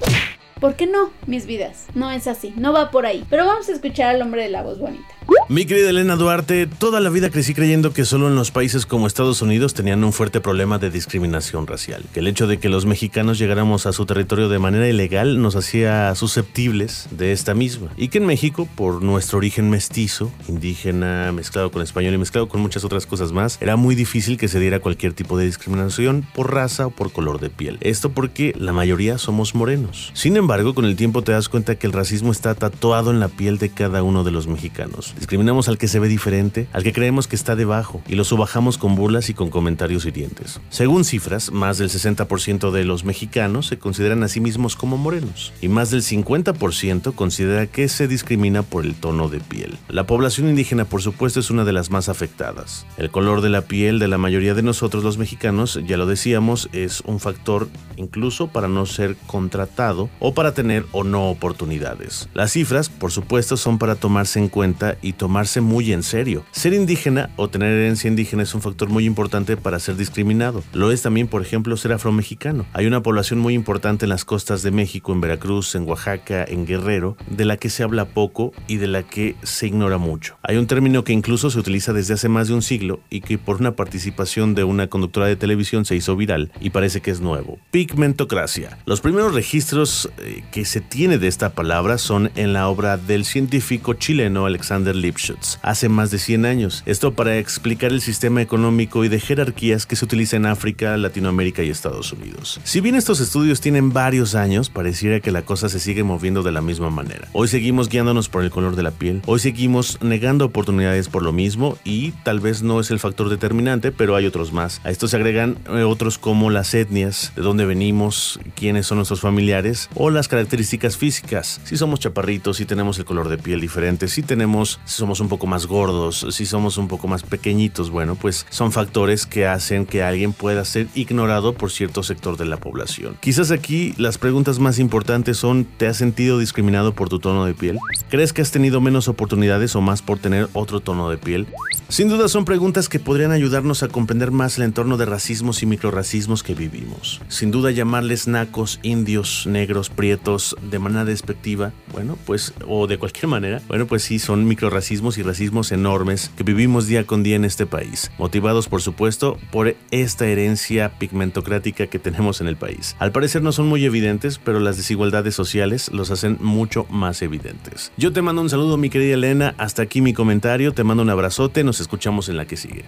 ¿Por 0.60 0.74
qué 0.74 0.86
no, 0.86 1.10
mis 1.26 1.46
vidas? 1.46 1.86
No 1.94 2.10
es 2.10 2.26
así, 2.26 2.54
no 2.56 2.72
va 2.72 2.90
por 2.90 3.04
ahí. 3.04 3.24
Pero 3.28 3.44
vamos 3.44 3.68
a 3.68 3.72
escuchar 3.72 4.14
al 4.14 4.22
hombre 4.22 4.42
de 4.42 4.48
la 4.48 4.62
voz 4.62 4.78
bonita. 4.78 5.15
Mi 5.48 5.64
querida 5.64 5.90
Elena 5.90 6.16
Duarte, 6.16 6.66
toda 6.66 6.98
la 6.98 7.08
vida 7.08 7.30
crecí 7.30 7.54
creyendo 7.54 7.92
que 7.92 8.04
solo 8.04 8.26
en 8.26 8.34
los 8.34 8.50
países 8.50 8.84
como 8.84 9.06
Estados 9.06 9.42
Unidos 9.42 9.74
tenían 9.74 10.02
un 10.02 10.12
fuerte 10.12 10.40
problema 10.40 10.78
de 10.78 10.90
discriminación 10.90 11.68
racial, 11.68 12.04
que 12.12 12.18
el 12.18 12.26
hecho 12.26 12.48
de 12.48 12.58
que 12.58 12.68
los 12.68 12.84
mexicanos 12.84 13.38
llegáramos 13.38 13.86
a 13.86 13.92
su 13.92 14.06
territorio 14.06 14.48
de 14.48 14.58
manera 14.58 14.88
ilegal 14.88 15.40
nos 15.40 15.54
hacía 15.54 16.12
susceptibles 16.16 17.08
de 17.12 17.30
esta 17.30 17.54
misma, 17.54 17.92
y 17.96 18.08
que 18.08 18.18
en 18.18 18.26
México, 18.26 18.68
por 18.74 19.04
nuestro 19.04 19.38
origen 19.38 19.70
mestizo, 19.70 20.32
indígena, 20.48 21.30
mezclado 21.30 21.70
con 21.70 21.80
español 21.80 22.14
y 22.14 22.18
mezclado 22.18 22.48
con 22.48 22.60
muchas 22.60 22.82
otras 22.82 23.06
cosas 23.06 23.30
más, 23.30 23.56
era 23.60 23.76
muy 23.76 23.94
difícil 23.94 24.38
que 24.38 24.48
se 24.48 24.58
diera 24.58 24.80
cualquier 24.80 25.12
tipo 25.12 25.38
de 25.38 25.46
discriminación 25.46 26.26
por 26.34 26.52
raza 26.52 26.88
o 26.88 26.90
por 26.90 27.12
color 27.12 27.38
de 27.38 27.50
piel. 27.50 27.78
Esto 27.82 28.10
porque 28.10 28.52
la 28.58 28.72
mayoría 28.72 29.16
somos 29.16 29.54
morenos. 29.54 30.10
Sin 30.12 30.36
embargo, 30.36 30.74
con 30.74 30.86
el 30.86 30.96
tiempo 30.96 31.22
te 31.22 31.30
das 31.30 31.48
cuenta 31.48 31.76
que 31.76 31.86
el 31.86 31.92
racismo 31.92 32.32
está 32.32 32.56
tatuado 32.56 33.12
en 33.12 33.20
la 33.20 33.28
piel 33.28 33.58
de 33.58 33.70
cada 33.70 34.02
uno 34.02 34.24
de 34.24 34.32
los 34.32 34.48
mexicanos. 34.48 35.14
Discriminamos 35.16 35.68
al 35.68 35.78
que 35.78 35.88
se 35.88 35.98
ve 35.98 36.08
diferente, 36.08 36.68
al 36.72 36.82
que 36.82 36.92
creemos 36.92 37.26
que 37.26 37.36
está 37.36 37.56
debajo, 37.56 38.02
y 38.06 38.14
lo 38.14 38.24
subajamos 38.24 38.78
con 38.78 38.94
burlas 38.94 39.30
y 39.30 39.34
con 39.34 39.50
comentarios 39.50 40.04
hirientes. 40.06 40.60
Según 40.70 41.04
cifras, 41.04 41.50
más 41.50 41.78
del 41.78 41.88
60% 41.88 42.70
de 42.70 42.84
los 42.84 43.04
mexicanos 43.04 43.66
se 43.66 43.78
consideran 43.78 44.22
a 44.22 44.28
sí 44.28 44.40
mismos 44.40 44.76
como 44.76 44.98
morenos, 44.98 45.52
y 45.60 45.68
más 45.68 45.90
del 45.90 46.02
50% 46.02 47.14
considera 47.14 47.66
que 47.66 47.88
se 47.88 48.08
discrimina 48.08 48.62
por 48.62 48.84
el 48.84 48.94
tono 48.94 49.28
de 49.28 49.40
piel. 49.40 49.78
La 49.88 50.06
población 50.06 50.48
indígena, 50.48 50.84
por 50.84 51.02
supuesto, 51.02 51.40
es 51.40 51.50
una 51.50 51.64
de 51.64 51.72
las 51.72 51.90
más 51.90 52.08
afectadas. 52.08 52.86
El 52.96 53.10
color 53.10 53.40
de 53.40 53.50
la 53.50 53.62
piel 53.62 53.98
de 53.98 54.08
la 54.08 54.18
mayoría 54.18 54.54
de 54.54 54.62
nosotros 54.62 55.02
los 55.02 55.18
mexicanos, 55.18 55.80
ya 55.86 55.96
lo 55.96 56.06
decíamos, 56.06 56.68
es 56.72 57.00
un 57.00 57.20
factor 57.20 57.68
incluso 57.96 58.48
para 58.48 58.68
no 58.68 58.86
ser 58.86 59.16
contratado 59.26 60.10
o 60.20 60.34
para 60.34 60.52
tener 60.52 60.84
o 60.92 61.04
no 61.04 61.30
oportunidades. 61.30 62.28
Las 62.34 62.52
cifras, 62.52 62.88
por 62.88 63.12
supuesto, 63.12 63.56
son 63.56 63.78
para 63.78 63.94
tomarse 63.94 64.38
en 64.38 64.48
cuenta 64.48 64.96
y 65.06 65.12
tomarse 65.12 65.60
muy 65.60 65.92
en 65.92 66.02
serio. 66.02 66.44
Ser 66.50 66.74
indígena 66.74 67.30
o 67.36 67.48
tener 67.48 67.72
herencia 67.72 68.08
indígena 68.08 68.42
es 68.42 68.54
un 68.54 68.62
factor 68.62 68.88
muy 68.88 69.04
importante 69.04 69.56
para 69.56 69.78
ser 69.78 69.96
discriminado. 69.96 70.64
Lo 70.72 70.90
es 70.90 71.02
también, 71.02 71.28
por 71.28 71.42
ejemplo, 71.42 71.76
ser 71.76 71.92
afromexicano. 71.92 72.66
Hay 72.72 72.86
una 72.86 73.02
población 73.02 73.38
muy 73.38 73.54
importante 73.54 74.06
en 74.06 74.10
las 74.10 74.24
costas 74.24 74.62
de 74.62 74.72
México, 74.72 75.12
en 75.12 75.20
Veracruz, 75.20 75.76
en 75.76 75.84
Oaxaca, 75.84 76.44
en 76.44 76.66
Guerrero, 76.66 77.16
de 77.30 77.44
la 77.44 77.56
que 77.56 77.70
se 77.70 77.84
habla 77.84 78.06
poco 78.06 78.52
y 78.66 78.76
de 78.76 78.88
la 78.88 79.04
que 79.04 79.36
se 79.44 79.68
ignora 79.68 79.98
mucho. 79.98 80.38
Hay 80.42 80.56
un 80.56 80.66
término 80.66 81.04
que 81.04 81.12
incluso 81.12 81.50
se 81.50 81.58
utiliza 81.60 81.92
desde 81.92 82.14
hace 82.14 82.28
más 82.28 82.48
de 82.48 82.54
un 82.54 82.62
siglo 82.62 82.98
y 83.08 83.20
que 83.20 83.38
por 83.38 83.58
una 83.58 83.76
participación 83.76 84.56
de 84.56 84.64
una 84.64 84.88
conductora 84.88 85.26
de 85.26 85.36
televisión 85.36 85.84
se 85.84 85.94
hizo 85.94 86.16
viral 86.16 86.50
y 86.60 86.70
parece 86.70 87.00
que 87.00 87.12
es 87.12 87.20
nuevo. 87.20 87.58
Pigmentocracia. 87.70 88.78
Los 88.86 89.00
primeros 89.00 89.34
registros 89.34 90.10
eh, 90.18 90.42
que 90.50 90.64
se 90.64 90.80
tiene 90.80 91.18
de 91.18 91.28
esta 91.28 91.50
palabra 91.50 91.98
son 91.98 92.32
en 92.34 92.52
la 92.52 92.68
obra 92.68 92.96
del 92.96 93.24
científico 93.24 93.94
chileno 93.94 94.46
Alexander 94.46 94.95
Lipschutz, 94.96 95.58
hace 95.62 95.88
más 95.88 96.10
de 96.10 96.18
100 96.18 96.46
años. 96.46 96.82
Esto 96.86 97.14
para 97.14 97.38
explicar 97.38 97.92
el 97.92 98.00
sistema 98.00 98.42
económico 98.42 99.04
y 99.04 99.08
de 99.08 99.20
jerarquías 99.20 99.86
que 99.86 99.96
se 99.96 100.04
utiliza 100.04 100.36
en 100.36 100.46
África, 100.46 100.96
Latinoamérica 100.96 101.62
y 101.62 101.70
Estados 101.70 102.12
Unidos. 102.12 102.60
Si 102.64 102.80
bien 102.80 102.94
estos 102.94 103.20
estudios 103.20 103.60
tienen 103.60 103.92
varios 103.92 104.34
años, 104.34 104.70
pareciera 104.70 105.20
que 105.20 105.30
la 105.30 105.42
cosa 105.42 105.68
se 105.68 105.80
sigue 105.80 106.04
moviendo 106.04 106.42
de 106.42 106.52
la 106.52 106.60
misma 106.60 106.90
manera. 106.90 107.28
Hoy 107.32 107.48
seguimos 107.48 107.88
guiándonos 107.88 108.28
por 108.28 108.42
el 108.42 108.50
color 108.50 108.76
de 108.76 108.82
la 108.82 108.90
piel, 108.90 109.22
hoy 109.26 109.38
seguimos 109.38 109.98
negando 110.02 110.44
oportunidades 110.44 111.08
por 111.08 111.22
lo 111.22 111.32
mismo 111.32 111.78
y 111.84 112.12
tal 112.24 112.40
vez 112.40 112.62
no 112.62 112.80
es 112.80 112.90
el 112.90 112.98
factor 112.98 113.28
determinante, 113.28 113.92
pero 113.92 114.16
hay 114.16 114.26
otros 114.26 114.52
más. 114.52 114.80
A 114.84 114.90
esto 114.90 115.08
se 115.08 115.16
agregan 115.16 115.58
eh, 115.68 115.82
otros 115.82 116.18
como 116.18 116.50
las 116.50 116.74
etnias, 116.74 117.32
de 117.36 117.42
dónde 117.42 117.64
venimos, 117.64 118.40
quiénes 118.54 118.86
son 118.86 118.96
nuestros 118.96 119.20
familiares 119.20 119.88
o 119.94 120.10
las 120.10 120.28
características 120.28 120.96
físicas. 120.96 121.60
Si 121.64 121.76
somos 121.76 122.00
chaparritos, 122.00 122.56
si 122.56 122.64
tenemos 122.64 122.98
el 122.98 123.04
color 123.04 123.28
de 123.28 123.38
piel 123.38 123.60
diferente, 123.60 124.08
si 124.08 124.22
tenemos, 124.22 124.80
si 124.86 124.96
somos 124.96 125.20
un 125.20 125.28
poco 125.28 125.46
más 125.46 125.66
gordos, 125.66 126.26
si 126.30 126.46
somos 126.46 126.78
un 126.78 126.88
poco 126.88 127.08
más 127.08 127.22
pequeñitos, 127.22 127.90
bueno, 127.90 128.14
pues 128.14 128.46
son 128.48 128.72
factores 128.72 129.26
que 129.26 129.46
hacen 129.46 129.84
que 129.84 130.02
alguien 130.02 130.32
pueda 130.32 130.64
ser 130.64 130.86
ignorado 130.94 131.52
por 131.52 131.70
cierto 131.70 132.02
sector 132.02 132.36
de 132.36 132.46
la 132.46 132.56
población. 132.56 133.18
Quizás 133.20 133.50
aquí 133.50 133.92
las 133.98 134.16
preguntas 134.16 134.58
más 134.58 134.78
importantes 134.78 135.36
son, 135.36 135.64
¿te 135.64 135.86
has 135.86 135.96
sentido 135.96 136.38
discriminado 136.38 136.94
por 136.94 137.08
tu 137.08 137.18
tono 137.18 137.44
de 137.44 137.54
piel? 137.54 137.78
¿Crees 138.08 138.32
que 138.32 138.42
has 138.42 138.52
tenido 138.52 138.80
menos 138.80 139.08
oportunidades 139.08 139.76
o 139.76 139.80
más 139.80 140.00
por 140.00 140.18
tener 140.18 140.48
otro 140.54 140.80
tono 140.80 141.10
de 141.10 141.18
piel? 141.18 141.46
Sin 141.88 142.08
duda 142.08 142.26
son 142.26 142.44
preguntas 142.44 142.88
que 142.88 142.98
podrían 142.98 143.30
ayudarnos 143.30 143.84
a 143.84 143.88
comprender 143.88 144.32
más 144.32 144.58
el 144.58 144.64
entorno 144.64 144.96
de 144.96 145.04
racismos 145.04 145.62
y 145.62 145.66
microracismos 145.66 146.42
que 146.42 146.56
vivimos. 146.56 147.20
Sin 147.28 147.52
duda 147.52 147.70
llamarles 147.70 148.26
nacos, 148.26 148.80
indios, 148.82 149.46
negros, 149.46 149.88
prietos 149.88 150.56
de 150.68 150.80
manera 150.80 151.04
despectiva, 151.04 151.72
bueno, 151.92 152.18
pues, 152.26 152.54
o 152.66 152.88
de 152.88 152.98
cualquier 152.98 153.28
manera, 153.28 153.62
bueno, 153.68 153.86
pues 153.86 154.02
sí, 154.02 154.18
son 154.18 154.46
microracismos 154.46 155.16
y 155.18 155.22
racismos 155.22 155.70
enormes 155.70 156.32
que 156.36 156.42
vivimos 156.42 156.88
día 156.88 157.06
con 157.06 157.22
día 157.22 157.36
en 157.36 157.44
este 157.44 157.66
país, 157.66 158.10
motivados 158.18 158.66
por 158.66 158.82
supuesto 158.82 159.38
por 159.52 159.76
esta 159.92 160.26
herencia 160.26 160.98
pigmentocrática 160.98 161.86
que 161.86 162.00
tenemos 162.00 162.40
en 162.40 162.48
el 162.48 162.56
país. 162.56 162.96
Al 162.98 163.12
parecer 163.12 163.42
no 163.42 163.52
son 163.52 163.68
muy 163.68 163.84
evidentes, 163.84 164.38
pero 164.38 164.58
las 164.58 164.76
desigualdades 164.76 165.36
sociales 165.36 165.92
los 165.92 166.10
hacen 166.10 166.36
mucho 166.40 166.84
más 166.90 167.22
evidentes. 167.22 167.92
Yo 167.96 168.12
te 168.12 168.22
mando 168.22 168.42
un 168.42 168.50
saludo, 168.50 168.76
mi 168.76 168.90
querida 168.90 169.14
Elena, 169.14 169.54
hasta 169.56 169.82
aquí 169.82 170.00
mi 170.00 170.14
comentario, 170.14 170.72
te 170.72 170.82
mando 170.82 171.04
un 171.04 171.10
abrazote, 171.10 171.62
nos 171.62 171.75
escuchamos 171.80 172.28
en 172.28 172.36
la 172.36 172.46
que 172.46 172.56
sigue. 172.56 172.84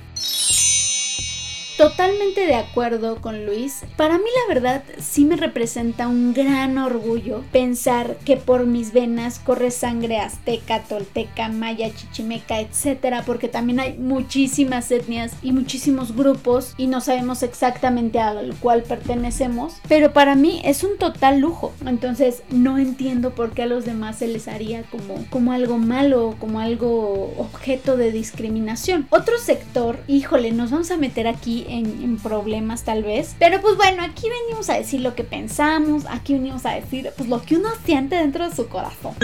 Totalmente 1.79 2.45
de 2.45 2.57
acuerdo 2.57 3.21
con 3.21 3.47
Luis. 3.47 3.85
Para 3.97 4.19
mí 4.19 4.25
la 4.25 4.53
verdad 4.53 4.83
sí 4.99 5.25
me 5.25 5.37
representa 5.37 6.09
un 6.09 6.35
gran 6.35 6.77
orgullo 6.77 7.45
pensar 7.53 8.17
que 8.25 8.37
por 8.37 8.67
mis 8.67 8.93
venas 8.93 9.39
corre 9.39 9.71
sangre 9.71 10.19
azteca, 10.19 10.83
tolteca, 10.83 11.49
maya, 11.49 11.95
chichimeca, 11.95 12.59
etcétera, 12.59 13.23
porque 13.25 13.47
también 13.47 13.79
hay 13.79 13.97
muchísimas 13.97 14.91
etnias 14.91 15.35
y 15.41 15.53
muchísimos 15.53 16.17
grupos 16.17 16.75
y 16.79 16.89
no 16.89 17.01
sabemos 17.01 17.45
exactamente 17.45 18.19
al 18.19 18.57
cual 18.57 18.83
pertenecemos, 18.83 19.75
pero 19.89 20.13
para 20.13 20.35
mí 20.35 20.61
es 20.65 20.83
un 20.83 20.99
total 20.99 21.39
lujo. 21.39 21.73
Entonces 21.87 22.43
no 22.51 22.79
entiendo 22.79 23.37
por 23.37 23.53
qué 23.53 23.63
a 23.63 23.67
los 23.67 23.85
demás 23.85 24.19
se 24.19 24.27
les 24.27 24.49
haría 24.49 24.83
como, 24.83 25.25
como 25.31 25.53
algo 25.53 25.79
malo, 25.79 26.35
como 26.41 26.59
algo 26.59 27.33
objeto 27.39 27.97
de 27.97 28.11
discriminación. 28.11 29.07
Otro 29.11 29.39
sector, 29.39 30.01
híjole, 30.09 30.51
nos 30.51 30.73
vamos 30.73 30.91
a 30.91 30.97
meter 30.97 31.29
aquí 31.29 31.67
en, 31.69 32.19
problemas 32.19 32.83
tal 32.83 33.05
vez. 33.05 33.37
Pero 33.39 33.61
pues 33.61 33.77
bueno, 33.77 34.03
aquí 34.03 34.29
venimos 34.29 34.69
a 34.71 34.75
decir 34.75 35.01
lo 35.01 35.15
que 35.15 35.25
pensamos, 35.25 36.05
aquí 36.09 36.33
venimos 36.35 36.67
a 36.67 36.75
decir 36.75 37.11
pues 37.17 37.29
lo 37.29 37.41
que 37.43 37.57
uno 37.57 37.69
siente 37.85 38.17
dentro 38.17 38.49
de 38.49 38.55
su 38.55 38.69
corazón. 38.69 39.15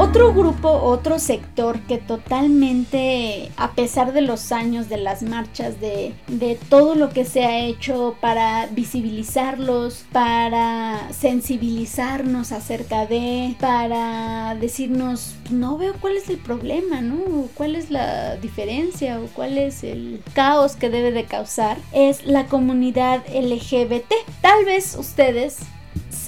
Otro 0.00 0.32
grupo, 0.32 0.70
otro 0.70 1.18
sector 1.18 1.80
que 1.80 1.98
totalmente, 1.98 3.50
a 3.56 3.72
pesar 3.72 4.12
de 4.12 4.20
los 4.20 4.52
años, 4.52 4.88
de 4.88 4.96
las 4.96 5.24
marchas, 5.24 5.80
de, 5.80 6.14
de, 6.28 6.56
todo 6.68 6.94
lo 6.94 7.10
que 7.10 7.24
se 7.24 7.44
ha 7.44 7.58
hecho 7.58 8.14
para 8.20 8.66
visibilizarlos, 8.66 10.04
para 10.12 11.08
sensibilizarnos 11.10 12.52
acerca 12.52 13.06
de, 13.06 13.56
para 13.58 14.54
decirnos, 14.54 15.34
no 15.50 15.76
veo 15.78 15.94
cuál 16.00 16.16
es 16.16 16.30
el 16.30 16.38
problema, 16.38 17.00
¿no? 17.00 17.48
¿Cuál 17.54 17.74
es 17.74 17.90
la 17.90 18.36
diferencia 18.36 19.18
o 19.18 19.26
cuál 19.34 19.58
es 19.58 19.82
el 19.82 20.22
caos 20.32 20.76
que 20.76 20.90
debe 20.90 21.10
de 21.10 21.24
causar? 21.24 21.76
Es 21.92 22.24
la 22.24 22.46
comunidad 22.46 23.24
LGBT. 23.34 24.12
Tal 24.42 24.64
vez 24.64 24.94
ustedes 24.96 25.58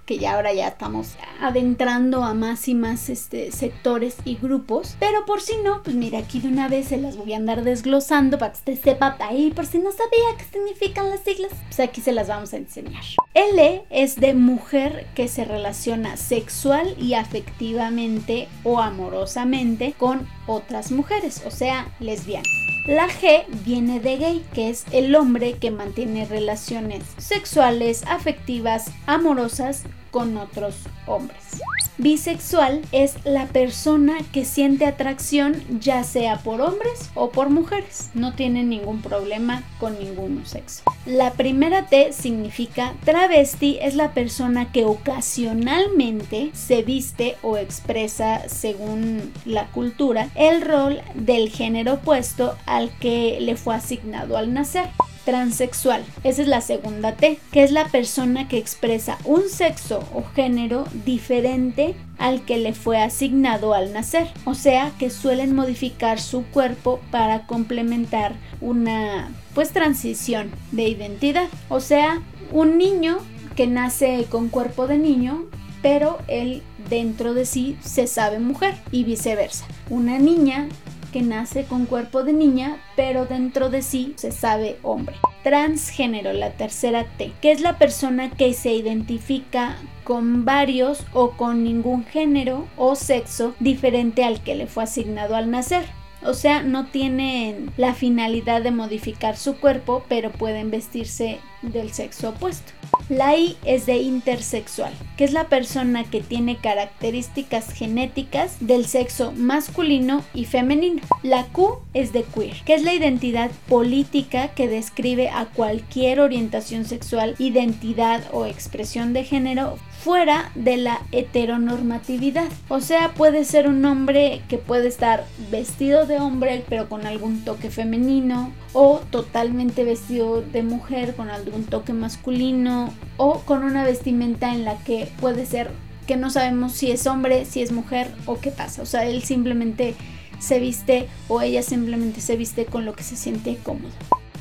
que 0.07 0.17
ya 0.17 0.33
ahora 0.33 0.51
ya 0.51 0.69
estamos 0.69 1.15
adentrando 1.39 2.23
a 2.23 2.33
más 2.33 2.67
y 2.67 2.73
más 2.73 3.09
este, 3.09 3.51
sectores 3.51 4.17
y 4.25 4.35
grupos. 4.35 4.97
Pero 4.99 5.25
por 5.25 5.39
si 5.39 5.55
no, 5.63 5.83
pues 5.83 5.95
mira, 5.95 6.17
aquí 6.19 6.39
de 6.39 6.47
una 6.49 6.67
vez 6.67 6.87
se 6.87 6.97
las 6.97 7.15
voy 7.15 7.31
a 7.31 7.37
andar 7.37 7.63
desglosando 7.63 8.37
para 8.39 8.51
que 8.51 8.57
usted 8.57 8.83
sepa 8.83 9.15
ahí, 9.19 9.51
por 9.51 9.67
si 9.67 9.77
no 9.77 9.91
sabía 9.91 10.35
qué 10.37 10.45
significan 10.45 11.09
las 11.09 11.21
siglas, 11.21 11.51
pues 11.67 11.79
aquí 11.79 12.01
se 12.01 12.11
las 12.11 12.27
vamos 12.27 12.53
a 12.53 12.57
enseñar. 12.57 13.03
L 13.35 13.85
es 13.91 14.15
de 14.15 14.33
mujer 14.33 15.05
que 15.13 15.27
se 15.27 15.45
relaciona 15.45 16.17
sexual 16.17 16.95
y 16.99 17.13
afectivamente 17.13 18.49
o 18.63 18.81
amorosamente 18.81 19.93
con 19.97 20.27
otras 20.47 20.91
mujeres, 20.91 21.43
o 21.45 21.51
sea, 21.51 21.87
lesbiana. 21.99 22.62
La 22.85 23.07
G 23.07 23.45
viene 23.63 24.01
de 24.01 24.17
gay, 24.17 24.45
que 24.53 24.69
es 24.69 24.83
el 24.91 25.15
hombre 25.15 25.53
que 25.53 25.71
mantiene 25.71 26.25
relaciones 26.25 27.03
sexuales, 27.17 28.03
afectivas, 28.07 28.91
amorosas 29.07 29.83
con 30.11 30.35
otros 30.35 30.75
hombres. 31.07 31.61
Bisexual 31.97 32.81
es 32.91 33.15
la 33.23 33.45
persona 33.45 34.17
que 34.31 34.45
siente 34.45 34.85
atracción 34.85 35.61
ya 35.79 36.03
sea 36.03 36.39
por 36.39 36.59
hombres 36.61 37.11
o 37.13 37.29
por 37.29 37.49
mujeres. 37.49 38.09
No 38.15 38.33
tiene 38.33 38.63
ningún 38.63 39.01
problema 39.01 39.63
con 39.79 39.99
ningún 39.99 40.43
sexo. 40.45 40.83
La 41.05 41.33
primera 41.33 41.85
T 41.85 42.11
significa 42.11 42.93
travesti 43.05 43.77
es 43.81 43.95
la 43.95 44.11
persona 44.11 44.71
que 44.71 44.85
ocasionalmente 44.85 46.49
se 46.53 46.81
viste 46.81 47.35
o 47.43 47.57
expresa 47.57 48.49
según 48.49 49.31
la 49.45 49.67
cultura 49.67 50.29
el 50.35 50.61
rol 50.61 51.01
del 51.13 51.49
género 51.49 51.93
opuesto 51.93 52.55
al 52.65 52.89
que 52.99 53.37
le 53.39 53.55
fue 53.55 53.75
asignado 53.75 54.37
al 54.37 54.53
nacer. 54.53 54.89
Transexual. 55.25 56.03
Esa 56.23 56.41
es 56.41 56.47
la 56.47 56.61
segunda 56.61 57.13
T, 57.13 57.39
que 57.51 57.63
es 57.63 57.71
la 57.71 57.85
persona 57.87 58.47
que 58.47 58.57
expresa 58.57 59.17
un 59.25 59.49
sexo 59.49 60.03
o 60.13 60.23
género 60.35 60.85
diferente 61.05 61.95
al 62.17 62.43
que 62.45 62.57
le 62.57 62.73
fue 62.73 63.01
asignado 63.01 63.73
al 63.73 63.93
nacer. 63.93 64.27
O 64.45 64.55
sea, 64.55 64.91
que 64.99 65.09
suelen 65.09 65.55
modificar 65.55 66.19
su 66.19 66.43
cuerpo 66.45 66.99
para 67.11 67.45
complementar 67.47 68.33
una 68.61 69.31
pues 69.53 69.71
transición 69.71 70.51
de 70.71 70.87
identidad. 70.87 71.47
O 71.69 71.79
sea, 71.79 72.21
un 72.51 72.77
niño 72.77 73.17
que 73.55 73.67
nace 73.67 74.25
con 74.29 74.49
cuerpo 74.49 74.87
de 74.87 74.97
niño, 74.97 75.45
pero 75.81 76.19
él 76.27 76.63
dentro 76.89 77.33
de 77.33 77.45
sí 77.45 77.77
se 77.81 78.07
sabe 78.07 78.39
mujer 78.39 78.75
y 78.91 79.03
viceversa. 79.03 79.65
Una 79.89 80.17
niña 80.17 80.67
que 81.13 81.21
nace 81.21 81.63
con 81.63 81.85
cuerpo 81.85 82.23
de 82.23 82.33
niña, 82.33 82.77
pero 82.97 83.25
dentro 83.25 83.69
de 83.69 83.81
sí 83.81 84.13
se 84.17 84.31
sabe 84.31 84.77
hombre. 84.81 85.15
Transgénero, 85.43 86.33
la 86.33 86.51
tercera 86.51 87.05
T, 87.17 87.31
que 87.39 87.51
es 87.51 87.61
la 87.61 87.77
persona 87.77 88.31
que 88.31 88.53
se 88.53 88.73
identifica 88.73 89.77
con 90.03 90.43
varios 90.43 91.05
o 91.13 91.31
con 91.31 91.63
ningún 91.63 92.03
género 92.03 92.67
o 92.75 92.95
sexo 92.95 93.53
diferente 93.59 94.25
al 94.25 94.41
que 94.41 94.55
le 94.55 94.67
fue 94.67 94.83
asignado 94.83 95.35
al 95.35 95.51
nacer. 95.51 95.85
O 96.25 96.33
sea, 96.33 96.63
no 96.63 96.85
tienen 96.87 97.71
la 97.77 97.93
finalidad 97.93 98.61
de 98.61 98.71
modificar 98.71 99.35
su 99.35 99.57
cuerpo, 99.57 100.03
pero 100.07 100.31
pueden 100.31 100.71
vestirse 100.71 101.39
del 101.61 101.91
sexo 101.91 102.29
opuesto. 102.29 102.71
La 103.09 103.35
I 103.35 103.57
es 103.65 103.85
de 103.85 103.97
intersexual, 103.97 104.93
que 105.17 105.25
es 105.25 105.33
la 105.33 105.49
persona 105.49 106.03
que 106.03 106.21
tiene 106.21 106.57
características 106.57 107.73
genéticas 107.73 108.55
del 108.59 108.85
sexo 108.85 109.33
masculino 109.33 110.23
y 110.33 110.45
femenino. 110.45 111.01
La 111.21 111.45
Q 111.47 111.79
es 111.93 112.13
de 112.13 112.23
queer, 112.23 112.55
que 112.65 112.75
es 112.75 112.83
la 112.83 112.93
identidad 112.93 113.51
política 113.67 114.49
que 114.49 114.67
describe 114.67 115.29
a 115.29 115.45
cualquier 115.45 116.19
orientación 116.21 116.85
sexual, 116.85 117.35
identidad 117.39 118.23
o 118.31 118.45
expresión 118.45 119.13
de 119.13 119.25
género 119.25 119.77
fuera 120.03 120.51
de 120.53 120.75
la 120.75 121.01
heteronormatividad. 121.13 122.49
O 122.67 122.81
sea, 122.81 123.13
puede 123.13 123.45
ser 123.45 123.69
un 123.69 123.85
hombre 123.85 124.41
que 124.49 124.57
puede 124.57 124.89
estar 124.89 125.25
vestido 125.49 126.05
de 126.05 126.19
hombre 126.19 126.65
pero 126.67 126.89
con 126.89 127.05
algún 127.05 127.45
toque 127.45 127.69
femenino 127.69 128.51
o 128.73 128.99
totalmente 129.09 129.85
vestido 129.85 130.41
de 130.41 130.61
mujer 130.63 131.15
con 131.15 131.29
algún 131.29 131.63
toque 131.63 131.93
masculino 131.93 132.93
o 133.17 133.39
con 133.39 133.63
una 133.63 133.85
vestimenta 133.85 134.53
en 134.53 134.65
la 134.65 134.77
que 134.79 135.09
puede 135.21 135.45
ser 135.45 135.71
que 136.05 136.17
no 136.17 136.29
sabemos 136.29 136.73
si 136.73 136.91
es 136.91 137.07
hombre, 137.07 137.45
si 137.45 137.61
es 137.61 137.71
mujer 137.71 138.11
o 138.25 138.39
qué 138.39 138.51
pasa. 138.51 138.81
O 138.81 138.85
sea, 138.85 139.05
él 139.05 139.23
simplemente 139.23 139.95
se 140.39 140.59
viste 140.59 141.07
o 141.29 141.41
ella 141.41 141.63
simplemente 141.63 142.19
se 142.19 142.35
viste 142.35 142.65
con 142.65 142.83
lo 142.83 142.93
que 142.93 143.03
se 143.03 143.15
siente 143.15 143.57
cómodo. 143.63 143.93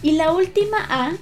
Y 0.03 0.13
la 0.13 0.33
última 0.33 0.79
A 0.89 1.13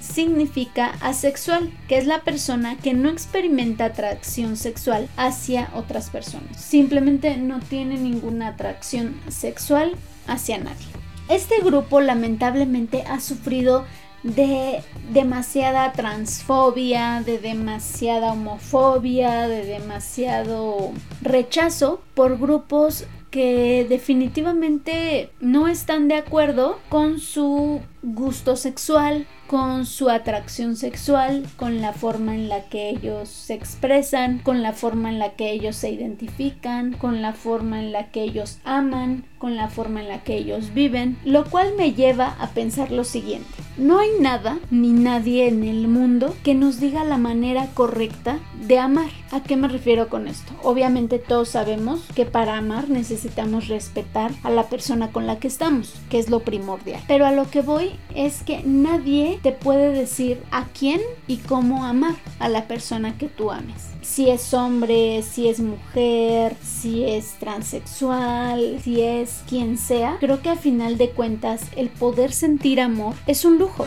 significa 0.00 0.94
asexual, 1.00 1.72
que 1.88 1.98
es 1.98 2.06
la 2.06 2.22
persona 2.22 2.76
que 2.76 2.94
no 2.94 3.08
experimenta 3.08 3.86
atracción 3.86 4.56
sexual 4.56 5.08
hacia 5.16 5.70
otras 5.74 6.10
personas. 6.10 6.60
Simplemente 6.60 7.36
no 7.36 7.60
tiene 7.60 7.96
ninguna 7.96 8.48
atracción 8.48 9.20
sexual 9.28 9.94
hacia 10.26 10.58
nadie. 10.58 10.86
Este 11.28 11.60
grupo 11.60 12.00
lamentablemente 12.00 13.02
ha 13.02 13.20
sufrido 13.20 13.84
de 14.22 14.82
demasiada 15.12 15.92
transfobia, 15.92 17.22
de 17.24 17.38
demasiada 17.38 18.32
homofobia, 18.32 19.48
de 19.48 19.64
demasiado 19.64 20.92
rechazo 21.22 22.00
por 22.14 22.38
grupos 22.38 23.06
que 23.30 23.86
definitivamente 23.88 25.30
no 25.40 25.68
están 25.68 26.08
de 26.08 26.14
acuerdo 26.14 26.78
con 26.88 27.18
su 27.20 27.80
gusto 28.02 28.56
sexual, 28.56 29.26
con 29.46 29.86
su 29.86 30.10
atracción 30.10 30.76
sexual, 30.76 31.46
con 31.56 31.80
la 31.80 31.92
forma 31.92 32.34
en 32.34 32.48
la 32.48 32.62
que 32.64 32.90
ellos 32.90 33.28
se 33.28 33.54
expresan, 33.54 34.38
con 34.40 34.62
la 34.62 34.72
forma 34.72 35.08
en 35.08 35.18
la 35.18 35.30
que 35.30 35.50
ellos 35.52 35.76
se 35.76 35.90
identifican, 35.90 36.92
con 36.92 37.22
la 37.22 37.32
forma 37.32 37.80
en 37.80 37.92
la 37.92 38.10
que 38.10 38.22
ellos 38.22 38.58
aman, 38.64 39.24
con 39.38 39.56
la 39.56 39.68
forma 39.68 40.00
en 40.00 40.08
la 40.08 40.22
que 40.24 40.36
ellos 40.36 40.72
viven, 40.74 41.16
lo 41.24 41.44
cual 41.44 41.74
me 41.76 41.92
lleva 41.92 42.36
a 42.40 42.48
pensar 42.50 42.90
lo 42.90 43.04
siguiente. 43.04 43.46
No 43.76 43.98
hay 43.98 44.08
nada 44.20 44.58
ni 44.70 44.92
nadie 44.92 45.48
en 45.48 45.62
el 45.62 45.88
mundo 45.88 46.34
que 46.42 46.54
nos 46.54 46.80
diga 46.80 47.04
la 47.04 47.18
manera 47.18 47.68
correcta 47.74 48.38
de 48.66 48.78
amar. 48.78 49.10
¿A 49.30 49.42
qué 49.42 49.56
me 49.56 49.68
refiero 49.68 50.08
con 50.08 50.28
esto? 50.28 50.52
Obviamente 50.62 51.18
todos 51.18 51.50
sabemos 51.50 52.00
que 52.14 52.24
para 52.24 52.56
amar 52.56 52.88
necesitamos 52.88 53.68
respetar 53.68 54.32
a 54.42 54.50
la 54.50 54.64
persona 54.64 55.12
con 55.12 55.26
la 55.26 55.38
que 55.38 55.48
estamos, 55.48 55.94
que 56.08 56.18
es 56.18 56.30
lo 56.30 56.40
primordial. 56.40 57.02
Pero 57.06 57.26
a 57.26 57.32
lo 57.32 57.50
que 57.50 57.60
voy 57.60 57.90
es 58.14 58.42
que 58.42 58.62
nadie 58.64 59.38
te 59.42 59.52
puede 59.52 59.92
decir 59.92 60.42
a 60.50 60.64
quién 60.64 61.00
y 61.26 61.38
cómo 61.38 61.84
amar 61.84 62.14
a 62.38 62.48
la 62.48 62.66
persona 62.66 63.16
que 63.18 63.28
tú 63.28 63.50
ames. 63.50 63.88
Si 64.02 64.30
es 64.30 64.54
hombre, 64.54 65.22
si 65.22 65.48
es 65.48 65.60
mujer, 65.60 66.56
si 66.62 67.04
es 67.04 67.34
transexual, 67.38 68.80
si 68.82 69.02
es 69.02 69.42
quien 69.48 69.76
sea, 69.78 70.16
creo 70.20 70.40
que 70.40 70.50
a 70.50 70.56
final 70.56 70.96
de 70.96 71.10
cuentas 71.10 71.62
el 71.76 71.88
poder 71.88 72.32
sentir 72.32 72.80
amor 72.80 73.14
es 73.26 73.44
un 73.44 73.58
lujo. 73.58 73.84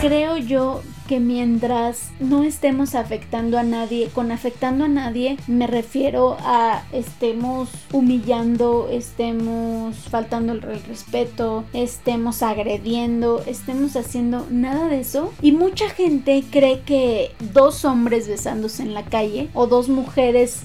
Creo 0.00 0.36
yo 0.36 0.82
que 1.08 1.18
mientras 1.18 2.10
no 2.20 2.44
estemos 2.44 2.94
afectando 2.94 3.58
a 3.58 3.64
nadie, 3.64 4.10
con 4.14 4.30
afectando 4.30 4.84
a 4.84 4.88
nadie 4.88 5.38
me 5.48 5.66
refiero 5.66 6.36
a 6.40 6.84
estemos 6.92 7.70
humillando, 7.92 8.88
estemos 8.92 9.96
faltando 9.96 10.52
el 10.52 10.60
respeto, 10.60 11.64
estemos 11.72 12.42
agrediendo, 12.42 13.42
estemos 13.46 13.96
haciendo 13.96 14.46
nada 14.50 14.88
de 14.88 15.00
eso. 15.00 15.32
Y 15.40 15.52
mucha 15.52 15.88
gente 15.88 16.44
cree 16.50 16.80
que 16.82 17.32
dos 17.52 17.84
hombres 17.84 18.28
besándose 18.28 18.82
en 18.82 18.94
la 18.94 19.04
calle 19.04 19.48
o 19.54 19.66
dos 19.66 19.88
mujeres 19.88 20.62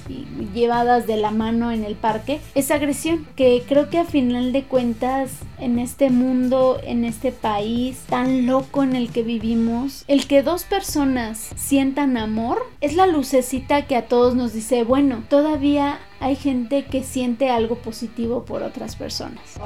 llevadas 0.53 1.07
de 1.07 1.17
la 1.17 1.31
mano 1.31 1.71
en 1.71 1.85
el 1.85 1.95
parque 1.95 2.41
es 2.53 2.69
agresión, 2.69 3.25
que 3.37 3.63
creo 3.67 3.89
que 3.89 3.99
a 3.99 4.05
final 4.05 4.51
de 4.51 4.63
cuentas 4.63 5.31
en 5.59 5.79
este 5.79 6.09
mundo, 6.09 6.79
en 6.83 7.05
este 7.05 7.31
país 7.31 7.99
tan 8.09 8.45
loco 8.45 8.83
en 8.83 8.97
el 8.97 9.09
que 9.09 9.23
vivimos, 9.23 10.03
el 10.07 10.27
que 10.27 10.32
dos 10.41 10.63
personas 10.63 11.49
sientan 11.55 12.17
amor 12.17 12.65
es 12.81 12.95
la 12.95 13.05
lucecita 13.05 13.85
que 13.85 13.95
a 13.95 14.07
todos 14.07 14.35
nos 14.35 14.53
dice, 14.53 14.83
bueno, 14.83 15.23
todavía 15.29 15.99
hay 16.23 16.37
gente 16.37 16.85
que 16.85 17.03
siente 17.03 17.49
algo 17.49 17.75
positivo 17.75 18.45
por 18.45 18.63
otras 18.63 18.95
personas. 18.95 19.59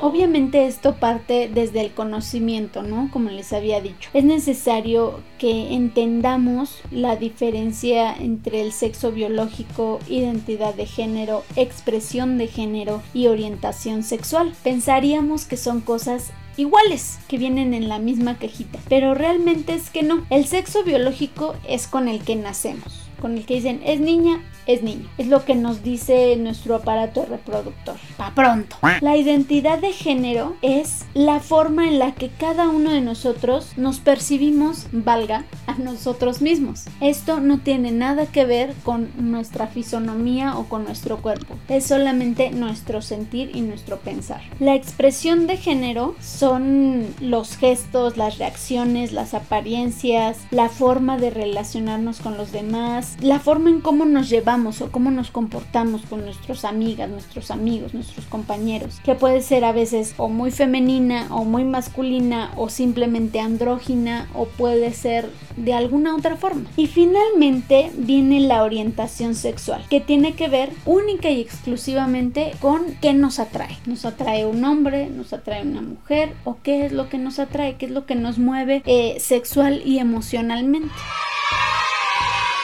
Obviamente 0.00 0.66
esto 0.66 0.94
parte 0.94 1.50
desde 1.52 1.82
el 1.82 1.92
conocimiento, 1.92 2.82
¿no? 2.82 3.10
Como 3.12 3.28
les 3.28 3.52
había 3.52 3.82
dicho. 3.82 4.08
Es 4.14 4.24
necesario 4.24 5.20
que 5.38 5.74
entendamos 5.74 6.80
la 6.90 7.16
diferencia 7.16 8.14
entre 8.14 8.62
el 8.62 8.72
sexo 8.72 9.12
biológico, 9.12 9.98
identidad 10.08 10.74
de 10.74 10.86
género, 10.86 11.44
expresión 11.54 12.38
de 12.38 12.46
género 12.46 13.02
y 13.12 13.26
orientación 13.26 14.04
sexual. 14.04 14.54
Pensaríamos 14.64 15.44
que 15.44 15.58
son 15.58 15.82
cosas 15.82 16.32
iguales 16.56 17.18
que 17.28 17.38
vienen 17.38 17.74
en 17.74 17.88
la 17.88 17.98
misma 17.98 18.38
cajita, 18.38 18.78
pero 18.88 19.14
realmente 19.14 19.74
es 19.74 19.90
que 19.90 20.02
no. 20.02 20.26
El 20.30 20.46
sexo 20.46 20.84
biológico 20.84 21.54
es 21.66 21.86
con 21.86 22.08
el 22.08 22.22
que 22.22 22.36
nacemos, 22.36 23.08
con 23.20 23.36
el 23.36 23.46
que 23.46 23.54
dicen 23.54 23.80
es 23.84 24.00
niña 24.00 24.42
es 24.66 24.82
niño. 24.82 25.08
Es 25.18 25.26
lo 25.26 25.44
que 25.44 25.54
nos 25.54 25.82
dice 25.82 26.36
nuestro 26.36 26.76
aparato 26.76 27.26
reproductor. 27.26 27.96
Pa' 28.16 28.32
pronto. 28.34 28.76
La 29.00 29.16
identidad 29.16 29.78
de 29.78 29.92
género 29.92 30.56
es 30.62 31.04
la 31.14 31.40
forma 31.40 31.88
en 31.88 31.98
la 31.98 32.12
que 32.12 32.28
cada 32.28 32.68
uno 32.68 32.90
de 32.90 33.00
nosotros 33.00 33.72
nos 33.76 34.00
percibimos, 34.00 34.86
valga, 34.92 35.44
a 35.66 35.74
nosotros 35.74 36.40
mismos. 36.40 36.84
Esto 37.00 37.40
no 37.40 37.58
tiene 37.58 37.92
nada 37.92 38.26
que 38.26 38.44
ver 38.44 38.74
con 38.84 39.10
nuestra 39.16 39.66
fisonomía 39.66 40.56
o 40.56 40.64
con 40.64 40.84
nuestro 40.84 41.18
cuerpo. 41.18 41.56
Es 41.68 41.86
solamente 41.86 42.50
nuestro 42.50 43.02
sentir 43.02 43.50
y 43.54 43.60
nuestro 43.62 43.98
pensar. 43.98 44.42
La 44.60 44.74
expresión 44.74 45.46
de 45.46 45.56
género 45.56 46.14
son 46.20 47.06
los 47.20 47.56
gestos, 47.56 48.16
las 48.16 48.38
reacciones, 48.38 49.12
las 49.12 49.34
apariencias, 49.34 50.38
la 50.50 50.68
forma 50.68 51.18
de 51.18 51.30
relacionarnos 51.30 52.20
con 52.20 52.36
los 52.36 52.52
demás, 52.52 53.16
la 53.20 53.40
forma 53.40 53.70
en 53.70 53.80
cómo 53.80 54.04
nos 54.04 54.28
llevamos 54.28 54.51
o 54.52 54.90
cómo 54.90 55.10
nos 55.10 55.30
comportamos 55.30 56.02
con 56.02 56.26
nuestras 56.26 56.66
amigas, 56.66 57.08
nuestros 57.08 57.50
amigos, 57.50 57.94
nuestros 57.94 58.26
compañeros, 58.26 59.00
que 59.02 59.14
puede 59.14 59.40
ser 59.40 59.64
a 59.64 59.72
veces 59.72 60.14
o 60.18 60.28
muy 60.28 60.50
femenina 60.50 61.26
o 61.30 61.44
muy 61.44 61.64
masculina 61.64 62.52
o 62.56 62.68
simplemente 62.68 63.40
andrógina 63.40 64.28
o 64.34 64.44
puede 64.44 64.92
ser 64.92 65.30
de 65.56 65.72
alguna 65.72 66.14
otra 66.14 66.36
forma. 66.36 66.68
Y 66.76 66.86
finalmente 66.86 67.90
viene 67.96 68.40
la 68.40 68.62
orientación 68.62 69.34
sexual, 69.34 69.86
que 69.88 70.00
tiene 70.00 70.34
que 70.34 70.48
ver 70.48 70.70
única 70.84 71.30
y 71.30 71.40
exclusivamente 71.40 72.52
con 72.60 72.82
qué 73.00 73.14
nos 73.14 73.38
atrae. 73.38 73.78
Nos 73.86 74.04
atrae 74.04 74.44
un 74.44 74.62
hombre, 74.64 75.08
nos 75.08 75.32
atrae 75.32 75.62
una 75.62 75.80
mujer 75.80 76.34
o 76.44 76.58
qué 76.62 76.84
es 76.84 76.92
lo 76.92 77.08
que 77.08 77.16
nos 77.16 77.38
atrae, 77.38 77.76
qué 77.76 77.86
es 77.86 77.92
lo 77.92 78.04
que 78.04 78.16
nos 78.16 78.38
mueve 78.38 78.82
eh, 78.84 79.16
sexual 79.18 79.80
y 79.82 79.98
emocionalmente. 79.98 80.92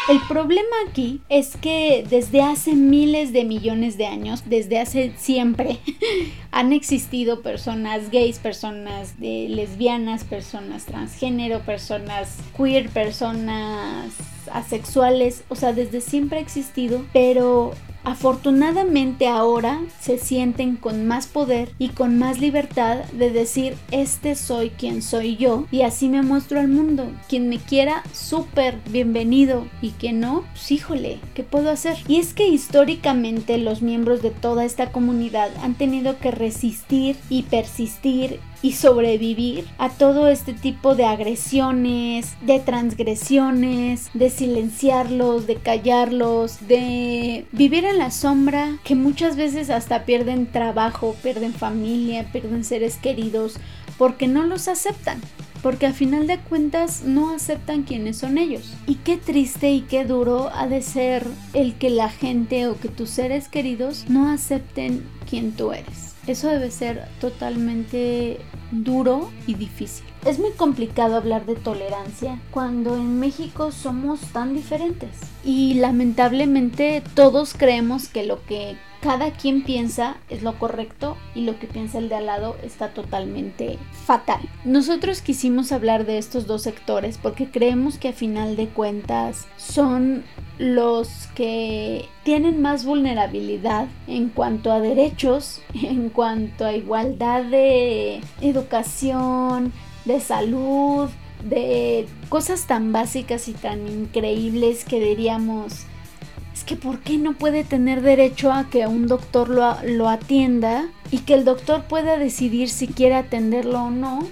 El 0.08 0.20
problema 0.26 0.74
aquí 0.88 1.20
es 1.28 1.56
que 1.58 2.02
desde 2.08 2.40
hace 2.40 2.72
miles 2.72 3.34
de 3.34 3.44
millones 3.44 3.98
de 3.98 4.06
años, 4.06 4.42
desde 4.46 4.80
hace 4.80 5.12
siempre, 5.18 5.80
han 6.50 6.72
existido 6.72 7.42
personas 7.42 8.10
gays, 8.10 8.38
personas 8.38 9.20
de 9.20 9.48
lesbianas, 9.50 10.24
personas 10.24 10.86
transgénero, 10.86 11.60
personas 11.60 12.38
queer, 12.56 12.88
personas 12.88 14.14
asexuales, 14.50 15.44
o 15.50 15.54
sea, 15.54 15.74
desde 15.74 16.00
siempre 16.00 16.38
ha 16.38 16.42
existido, 16.42 17.04
pero 17.12 17.72
Afortunadamente 18.08 19.28
ahora 19.28 19.82
se 20.00 20.16
sienten 20.16 20.76
con 20.76 21.06
más 21.06 21.26
poder 21.26 21.72
y 21.78 21.90
con 21.90 22.18
más 22.18 22.40
libertad 22.40 23.04
de 23.12 23.30
decir 23.30 23.76
este 23.90 24.34
soy 24.34 24.70
quien 24.70 25.02
soy 25.02 25.36
yo 25.36 25.66
y 25.70 25.82
así 25.82 26.08
me 26.08 26.22
muestro 26.22 26.58
al 26.58 26.68
mundo. 26.68 27.12
Quien 27.28 27.50
me 27.50 27.58
quiera, 27.58 28.02
súper 28.14 28.78
bienvenido 28.88 29.66
y 29.82 29.90
que 29.90 30.14
no, 30.14 30.44
pues 30.52 30.72
híjole, 30.72 31.20
¿qué 31.34 31.42
puedo 31.42 31.70
hacer? 31.70 31.98
Y 32.08 32.16
es 32.16 32.32
que 32.32 32.48
históricamente 32.48 33.58
los 33.58 33.82
miembros 33.82 34.22
de 34.22 34.30
toda 34.30 34.64
esta 34.64 34.90
comunidad 34.90 35.50
han 35.62 35.74
tenido 35.74 36.18
que 36.18 36.30
resistir 36.30 37.14
y 37.28 37.42
persistir 37.42 38.40
y 38.62 38.72
sobrevivir 38.72 39.66
a 39.78 39.88
todo 39.88 40.28
este 40.28 40.52
tipo 40.52 40.94
de 40.94 41.04
agresiones, 41.04 42.34
de 42.42 42.58
transgresiones, 42.58 44.10
de 44.14 44.30
silenciarlos, 44.30 45.46
de 45.46 45.56
callarlos, 45.56 46.66
de 46.66 47.46
vivir 47.52 47.84
la 47.98 48.10
sombra, 48.10 48.78
que 48.84 48.94
muchas 48.94 49.36
veces 49.36 49.70
hasta 49.70 50.04
pierden 50.04 50.46
trabajo, 50.46 51.16
pierden 51.22 51.52
familia, 51.52 52.30
pierden 52.32 52.64
seres 52.64 52.96
queridos, 52.96 53.58
porque 53.98 54.28
no 54.28 54.44
los 54.44 54.68
aceptan 54.68 55.20
porque 55.62 55.86
a 55.86 55.92
final 55.92 56.26
de 56.26 56.38
cuentas 56.38 57.02
no 57.04 57.34
aceptan 57.34 57.82
quiénes 57.82 58.18
son 58.18 58.38
ellos. 58.38 58.74
Y 58.86 58.96
qué 58.96 59.16
triste 59.16 59.70
y 59.70 59.82
qué 59.82 60.04
duro 60.04 60.50
ha 60.54 60.66
de 60.66 60.82
ser 60.82 61.26
el 61.52 61.74
que 61.74 61.90
la 61.90 62.08
gente 62.08 62.66
o 62.66 62.78
que 62.78 62.88
tus 62.88 63.10
seres 63.10 63.48
queridos 63.48 64.04
no 64.08 64.30
acepten 64.30 65.04
quién 65.28 65.52
tú 65.52 65.72
eres. 65.72 66.14
Eso 66.26 66.48
debe 66.48 66.70
ser 66.70 67.08
totalmente 67.20 68.38
duro 68.70 69.30
y 69.46 69.54
difícil. 69.54 70.04
Es 70.28 70.38
muy 70.38 70.50
complicado 70.50 71.16
hablar 71.16 71.46
de 71.46 71.54
tolerancia 71.54 72.38
cuando 72.50 72.96
en 72.96 73.18
México 73.18 73.72
somos 73.72 74.20
tan 74.20 74.52
diferentes 74.52 75.08
y 75.42 75.72
lamentablemente 75.72 77.02
todos 77.14 77.54
creemos 77.54 78.08
que 78.08 78.26
lo 78.26 78.44
que 78.44 78.76
cada 79.00 79.30
quien 79.30 79.64
piensa 79.64 80.18
es 80.28 80.42
lo 80.42 80.58
correcto 80.58 81.16
y 81.34 81.46
lo 81.46 81.58
que 81.58 81.66
piensa 81.66 81.96
el 81.96 82.10
de 82.10 82.16
al 82.16 82.26
lado 82.26 82.56
está 82.62 82.92
totalmente 82.92 83.78
fatal. 84.04 84.40
Nosotros 84.66 85.22
quisimos 85.22 85.72
hablar 85.72 86.04
de 86.04 86.18
estos 86.18 86.46
dos 86.46 86.60
sectores 86.60 87.16
porque 87.16 87.50
creemos 87.50 87.96
que 87.96 88.08
a 88.08 88.12
final 88.12 88.54
de 88.56 88.68
cuentas 88.68 89.46
son 89.56 90.24
los 90.58 91.28
que 91.36 92.04
tienen 92.24 92.60
más 92.60 92.84
vulnerabilidad 92.84 93.86
en 94.06 94.28
cuanto 94.28 94.72
a 94.72 94.80
derechos, 94.80 95.62
en 95.72 96.10
cuanto 96.10 96.66
a 96.66 96.74
igualdad 96.74 97.44
de 97.44 98.20
educación, 98.42 99.72
de 100.08 100.20
salud, 100.20 101.08
de 101.44 102.08
cosas 102.28 102.66
tan 102.66 102.92
básicas 102.92 103.46
y 103.46 103.52
tan 103.52 103.86
increíbles 103.86 104.84
que 104.84 104.98
diríamos 104.98 105.84
es 106.52 106.64
que 106.64 106.74
¿por 106.74 106.98
qué 106.98 107.18
no 107.18 107.34
puede 107.34 107.62
tener 107.62 108.02
derecho 108.02 108.52
a 108.52 108.68
que 108.68 108.88
un 108.88 109.06
doctor 109.06 109.48
lo, 109.48 109.76
lo 109.84 110.08
atienda 110.08 110.88
y 111.12 111.18
que 111.18 111.34
el 111.34 111.44
doctor 111.44 111.84
pueda 111.84 112.18
decidir 112.18 112.68
si 112.68 112.88
quiere 112.88 113.14
atenderlo 113.14 113.84
o 113.84 113.90
no? 113.90 114.26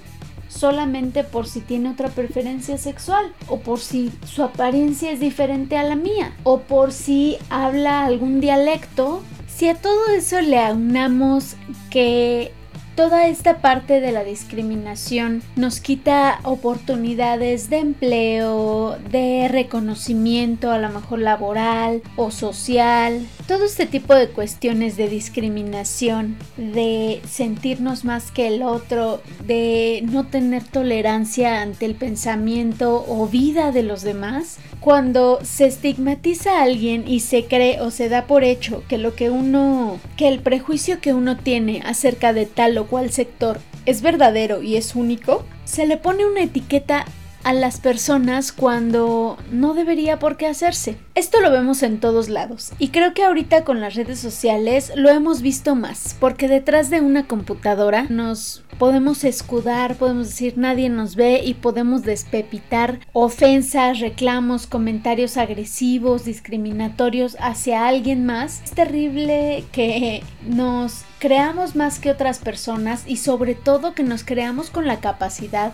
solamente 0.49 1.23
por 1.23 1.47
si 1.47 1.61
tiene 1.61 1.91
otra 1.91 2.09
preferencia 2.09 2.77
sexual 2.77 3.33
o 3.47 3.59
por 3.59 3.79
si 3.79 4.11
su 4.25 4.43
apariencia 4.43 5.11
es 5.11 5.19
diferente 5.19 5.77
a 5.77 5.83
la 5.83 5.95
mía 5.95 6.33
o 6.43 6.61
por 6.61 6.91
si 6.91 7.37
habla 7.49 8.05
algún 8.05 8.41
dialecto. 8.41 9.21
Si 9.47 9.67
a 9.67 9.75
todo 9.75 10.09
eso 10.15 10.41
le 10.41 10.59
aunamos 10.59 11.55
que 11.89 12.51
toda 12.97 13.27
esta 13.27 13.59
parte 13.59 14.01
de 14.01 14.11
la 14.11 14.23
discriminación 14.23 15.43
nos 15.55 15.79
quita 15.79 16.39
oportunidades 16.43 17.69
de 17.69 17.77
empleo, 17.77 18.97
de 19.11 19.47
reconocimiento 19.47 20.71
a 20.71 20.79
lo 20.79 20.89
mejor 20.89 21.19
laboral 21.19 22.01
o 22.15 22.31
social. 22.31 23.23
Todo 23.47 23.65
este 23.65 23.85
tipo 23.85 24.15
de 24.15 24.29
cuestiones 24.29 24.97
de 24.97 25.09
discriminación, 25.09 26.37
de 26.57 27.21
sentirnos 27.29 28.03
más 28.03 28.31
que 28.31 28.47
el 28.47 28.63
otro, 28.63 29.21
de 29.45 30.03
no 30.11 30.25
tener 30.25 30.63
tolerancia 30.63 31.61
ante 31.61 31.85
el 31.85 31.93
pensamiento 31.93 33.05
o 33.07 33.27
vida 33.27 33.71
de 33.71 33.83
los 33.83 34.01
demás, 34.01 34.57
cuando 34.79 35.39
se 35.43 35.67
estigmatiza 35.67 36.59
a 36.59 36.63
alguien 36.63 37.07
y 37.07 37.19
se 37.19 37.45
cree 37.45 37.79
o 37.79 37.91
se 37.91 38.09
da 38.09 38.25
por 38.25 38.43
hecho 38.43 38.83
que 38.87 38.97
lo 38.97 39.13
que 39.13 39.29
uno, 39.29 39.99
que 40.15 40.27
el 40.27 40.39
prejuicio 40.39 40.99
que 40.99 41.13
uno 41.13 41.37
tiene 41.37 41.81
acerca 41.85 42.33
de 42.33 42.47
tal 42.47 42.77
o 42.79 42.86
cual 42.87 43.11
sector 43.11 43.59
es 43.85 44.01
verdadero 44.01 44.61
y 44.61 44.75
es 44.75 44.95
único, 44.95 45.45
se 45.65 45.85
le 45.85 45.97
pone 45.97 46.25
una 46.25 46.41
etiqueta 46.41 47.05
a 47.47 47.53
las 47.53 47.79
personas 47.79 48.51
cuando 48.51 49.37
no 49.53 49.73
debería 49.73 50.19
por 50.19 50.35
qué 50.35 50.47
hacerse. 50.47 50.97
Esto 51.15 51.39
lo 51.39 51.49
vemos 51.49 51.81
en 51.81 52.01
todos 52.01 52.27
lados 52.27 52.73
y 52.77 52.89
creo 52.89 53.13
que 53.13 53.23
ahorita 53.23 53.63
con 53.63 53.79
las 53.79 53.95
redes 53.95 54.19
sociales 54.19 54.91
lo 54.97 55.09
hemos 55.09 55.41
visto 55.41 55.73
más 55.73 56.17
porque 56.19 56.49
detrás 56.49 56.89
de 56.89 56.99
una 56.99 57.25
computadora 57.25 58.05
nos 58.09 58.65
podemos 58.77 59.23
escudar, 59.23 59.95
podemos 59.95 60.27
decir 60.27 60.57
nadie 60.57 60.89
nos 60.89 61.15
ve 61.15 61.41
y 61.41 61.53
podemos 61.53 62.03
despepitar 62.03 62.99
ofensas, 63.13 64.01
reclamos, 64.01 64.67
comentarios 64.67 65.37
agresivos, 65.37 66.25
discriminatorios 66.25 67.37
hacia 67.39 67.87
alguien 67.87 68.25
más. 68.25 68.61
Es 68.65 68.71
terrible 68.71 69.63
que 69.71 70.21
nos 70.45 71.05
creamos 71.19 71.77
más 71.77 71.99
que 71.99 72.11
otras 72.11 72.39
personas 72.39 73.03
y 73.07 73.17
sobre 73.17 73.55
todo 73.55 73.93
que 73.93 74.03
nos 74.03 74.25
creamos 74.25 74.69
con 74.69 74.85
la 74.85 74.99
capacidad 74.99 75.71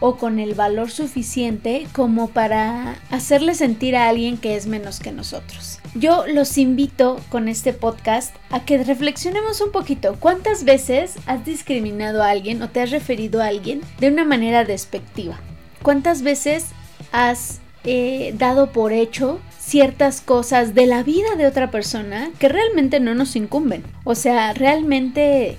o 0.00 0.16
con 0.16 0.38
el 0.38 0.54
valor 0.54 0.90
suficiente 0.90 1.86
como 1.92 2.28
para 2.28 2.96
hacerle 3.10 3.54
sentir 3.54 3.96
a 3.96 4.08
alguien 4.08 4.36
que 4.36 4.56
es 4.56 4.66
menos 4.66 5.00
que 5.00 5.12
nosotros. 5.12 5.80
Yo 5.94 6.26
los 6.26 6.58
invito 6.58 7.20
con 7.28 7.48
este 7.48 7.72
podcast 7.72 8.34
a 8.50 8.64
que 8.64 8.82
reflexionemos 8.82 9.60
un 9.60 9.70
poquito. 9.70 10.16
¿Cuántas 10.18 10.64
veces 10.64 11.14
has 11.26 11.44
discriminado 11.44 12.22
a 12.22 12.30
alguien 12.30 12.62
o 12.62 12.68
te 12.68 12.80
has 12.80 12.90
referido 12.90 13.40
a 13.40 13.46
alguien 13.46 13.80
de 14.00 14.08
una 14.08 14.24
manera 14.24 14.64
despectiva? 14.64 15.38
¿Cuántas 15.82 16.22
veces 16.22 16.66
has 17.12 17.60
eh, 17.84 18.34
dado 18.36 18.72
por 18.72 18.92
hecho 18.92 19.38
ciertas 19.58 20.20
cosas 20.20 20.74
de 20.74 20.86
la 20.86 21.02
vida 21.02 21.36
de 21.36 21.46
otra 21.46 21.70
persona 21.70 22.30
que 22.38 22.48
realmente 22.48 23.00
no 23.00 23.14
nos 23.14 23.36
incumben? 23.36 23.84
O 24.02 24.14
sea, 24.14 24.52
realmente 24.52 25.58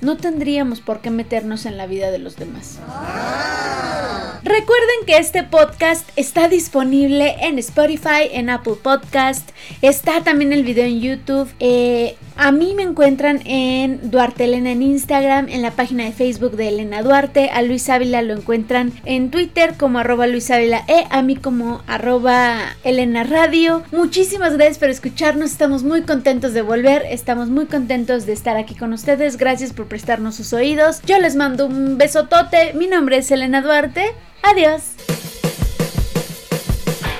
no 0.00 0.16
tendríamos 0.16 0.80
por 0.80 1.00
qué 1.00 1.10
meternos 1.10 1.66
en 1.66 1.76
la 1.76 1.86
vida 1.86 2.10
de 2.10 2.18
los 2.18 2.36
demás. 2.36 2.78
Recuerden 4.42 5.04
que 5.06 5.18
este 5.18 5.42
podcast 5.42 6.08
está 6.16 6.48
disponible 6.48 7.36
en 7.40 7.58
Spotify, 7.58 8.28
en 8.32 8.48
Apple 8.48 8.76
Podcast, 8.82 9.50
está 9.82 10.22
también 10.24 10.54
el 10.54 10.64
video 10.64 10.84
en 10.86 11.00
YouTube. 11.00 11.52
Eh, 11.60 12.16
a 12.40 12.52
mí 12.52 12.72
me 12.74 12.82
encuentran 12.82 13.42
en 13.44 14.10
Duarte 14.10 14.44
Elena 14.44 14.72
en 14.72 14.80
Instagram, 14.80 15.50
en 15.50 15.60
la 15.60 15.72
página 15.72 16.04
de 16.04 16.12
Facebook 16.12 16.52
de 16.52 16.68
Elena 16.68 17.02
Duarte. 17.02 17.50
A 17.50 17.60
Luis 17.60 17.90
Ávila 17.90 18.22
lo 18.22 18.32
encuentran 18.32 18.94
en 19.04 19.30
Twitter 19.30 19.74
como 19.76 19.98
arroba 19.98 20.26
Luis 20.26 20.50
Ávila 20.50 20.82
e 20.88 21.04
a 21.10 21.20
mí 21.20 21.36
como 21.36 21.82
arroba 21.86 22.56
Elena 22.82 23.24
Radio. 23.24 23.82
Muchísimas 23.92 24.54
gracias 24.54 24.78
por 24.78 24.88
escucharnos, 24.88 25.50
estamos 25.50 25.82
muy 25.82 26.00
contentos 26.02 26.54
de 26.54 26.62
volver, 26.62 27.02
estamos 27.10 27.50
muy 27.50 27.66
contentos 27.66 28.24
de 28.24 28.32
estar 28.32 28.56
aquí 28.56 28.74
con 28.74 28.94
ustedes. 28.94 29.36
Gracias 29.36 29.74
por 29.74 29.86
prestarnos 29.86 30.36
sus 30.36 30.54
oídos. 30.54 31.02
Yo 31.04 31.18
les 31.18 31.36
mando 31.36 31.66
un 31.66 31.98
besotote. 31.98 32.72
Mi 32.72 32.86
nombre 32.86 33.18
es 33.18 33.30
Elena 33.30 33.60
Duarte. 33.60 34.14
Adiós. 34.42 34.94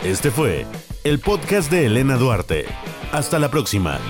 Este 0.03 0.31
fue 0.31 0.65
el 1.05 1.19
podcast 1.19 1.71
de 1.71 1.85
Elena 1.85 2.17
Duarte. 2.17 2.65
Hasta 3.13 3.39
la 3.39 3.51
próxima. 3.51 4.01